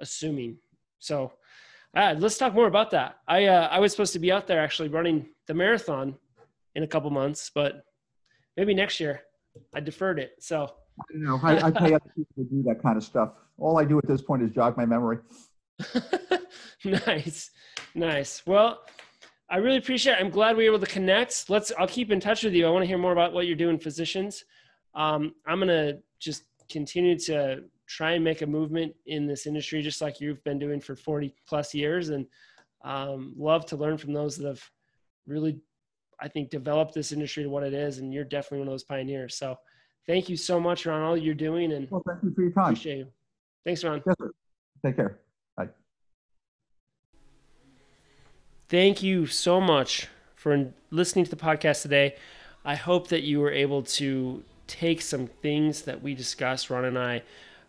[0.00, 0.58] assuming.
[0.98, 1.32] So,
[1.96, 3.16] uh, let's talk more about that.
[3.26, 6.16] I uh, I was supposed to be out there actually running the marathon
[6.74, 7.82] in a couple months, but
[8.56, 9.22] maybe next year.
[9.74, 10.32] I deferred it.
[10.38, 10.70] So
[11.12, 13.30] You know, I, I pay other people to do that kind of stuff.
[13.58, 15.18] All I do at this point is jog my memory.
[16.84, 17.50] nice,
[17.94, 18.42] nice.
[18.46, 18.80] Well,
[19.50, 20.20] I really appreciate it.
[20.20, 21.48] I'm glad we were able to connect.
[21.48, 21.72] Let's.
[21.78, 22.66] I'll keep in touch with you.
[22.66, 24.44] I want to hear more about what you're doing, physicians.
[24.94, 30.02] Um, I'm gonna just continue to try and make a movement in this industry, just
[30.02, 32.26] like you've been doing for 40 plus years, and
[32.84, 34.62] um, love to learn from those that have
[35.26, 35.58] really,
[36.20, 37.98] I think, developed this industry to what it is.
[37.98, 39.36] And you're definitely one of those pioneers.
[39.36, 39.56] So,
[40.06, 42.64] thank you so much Ron, all you're doing, and Well, thank you for your time.
[42.64, 43.08] appreciate you.
[43.64, 44.02] Thanks, Ron.
[44.06, 44.16] Yes.
[44.84, 45.18] Take care.
[45.56, 45.68] Bye.
[48.68, 52.16] Thank you so much for listening to the podcast today.
[52.64, 56.98] I hope that you were able to take some things that we discussed, Ron and
[56.98, 57.22] I,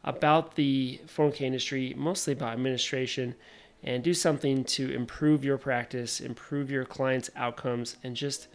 [0.04, 3.36] about the 401k industry, mostly about administration,
[3.84, 8.47] and do something to improve your practice, improve your clients' outcomes, and just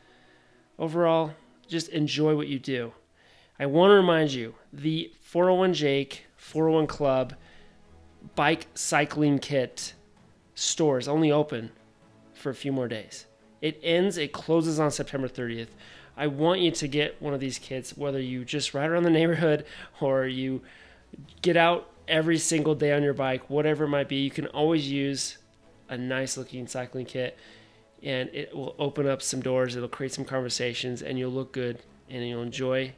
[0.78, 1.32] overall,
[1.66, 2.92] just enjoy what you do.
[3.58, 7.34] I want to remind you the 401 Jake, 401 Club,
[8.34, 9.94] bike cycling kit
[10.54, 11.70] store is only open
[12.32, 13.26] for a few more days.
[13.60, 15.68] It ends, it closes on September 30th.
[16.16, 19.10] I want you to get one of these kits, whether you just ride around the
[19.10, 19.64] neighborhood
[20.00, 20.62] or you
[21.42, 24.16] get out every single day on your bike, whatever it might be.
[24.16, 25.38] You can always use
[25.88, 27.36] a nice looking cycling kit
[28.02, 29.76] and it will open up some doors.
[29.76, 31.78] It'll create some conversations and you'll look good
[32.10, 32.92] and you'll enjoy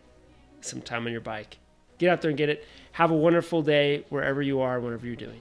[0.60, 1.58] some time on your bike.
[1.98, 2.66] Get out there and get it.
[2.92, 5.40] Have a wonderful day wherever you are, whatever you're doing.